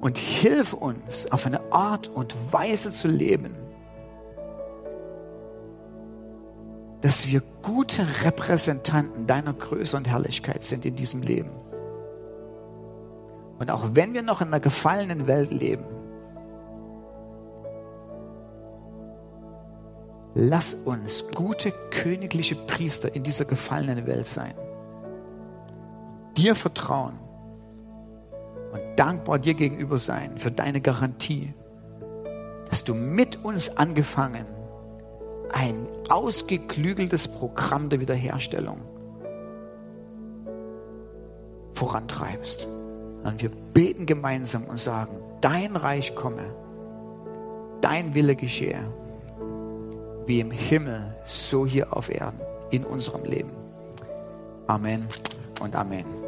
und 0.00 0.18
hilf 0.18 0.72
uns, 0.72 1.30
auf 1.30 1.46
eine 1.46 1.72
Art 1.72 2.08
und 2.08 2.34
Weise 2.52 2.92
zu 2.92 3.08
leben, 3.08 3.54
dass 7.00 7.28
wir 7.28 7.42
gute 7.62 8.06
Repräsentanten 8.24 9.26
deiner 9.26 9.52
Größe 9.52 9.96
und 9.96 10.08
Herrlichkeit 10.08 10.64
sind 10.64 10.84
in 10.84 10.96
diesem 10.96 11.22
Leben. 11.22 11.50
Und 13.58 13.70
auch 13.70 13.90
wenn 13.92 14.14
wir 14.14 14.22
noch 14.22 14.40
in 14.40 14.48
einer 14.48 14.60
gefallenen 14.60 15.26
Welt 15.26 15.52
leben, 15.52 15.84
Lass 20.40 20.74
uns 20.74 21.24
gute 21.34 21.72
königliche 21.90 22.54
Priester 22.54 23.12
in 23.12 23.24
dieser 23.24 23.44
gefallenen 23.44 24.06
Welt 24.06 24.28
sein. 24.28 24.54
Dir 26.36 26.54
vertrauen 26.54 27.18
dankbar 28.98 29.38
dir 29.38 29.54
gegenüber 29.54 29.98
sein 29.98 30.38
für 30.38 30.50
deine 30.50 30.80
Garantie, 30.80 31.54
dass 32.68 32.84
du 32.84 32.94
mit 32.94 33.44
uns 33.44 33.76
angefangen 33.76 34.46
ein 35.52 35.86
ausgeklügeltes 36.08 37.28
Programm 37.28 37.88
der 37.88 38.00
Wiederherstellung 38.00 38.80
vorantreibst. 41.74 42.68
Und 43.24 43.40
wir 43.40 43.50
beten 43.72 44.04
gemeinsam 44.04 44.64
und 44.64 44.78
sagen, 44.78 45.16
dein 45.40 45.76
Reich 45.76 46.14
komme, 46.14 46.44
dein 47.80 48.14
Wille 48.14 48.36
geschehe, 48.36 48.84
wie 50.26 50.40
im 50.40 50.50
Himmel, 50.50 51.16
so 51.24 51.64
hier 51.64 51.96
auf 51.96 52.10
Erden, 52.10 52.40
in 52.70 52.84
unserem 52.84 53.24
Leben. 53.24 53.50
Amen 54.66 55.06
und 55.60 55.74
Amen. 55.74 56.27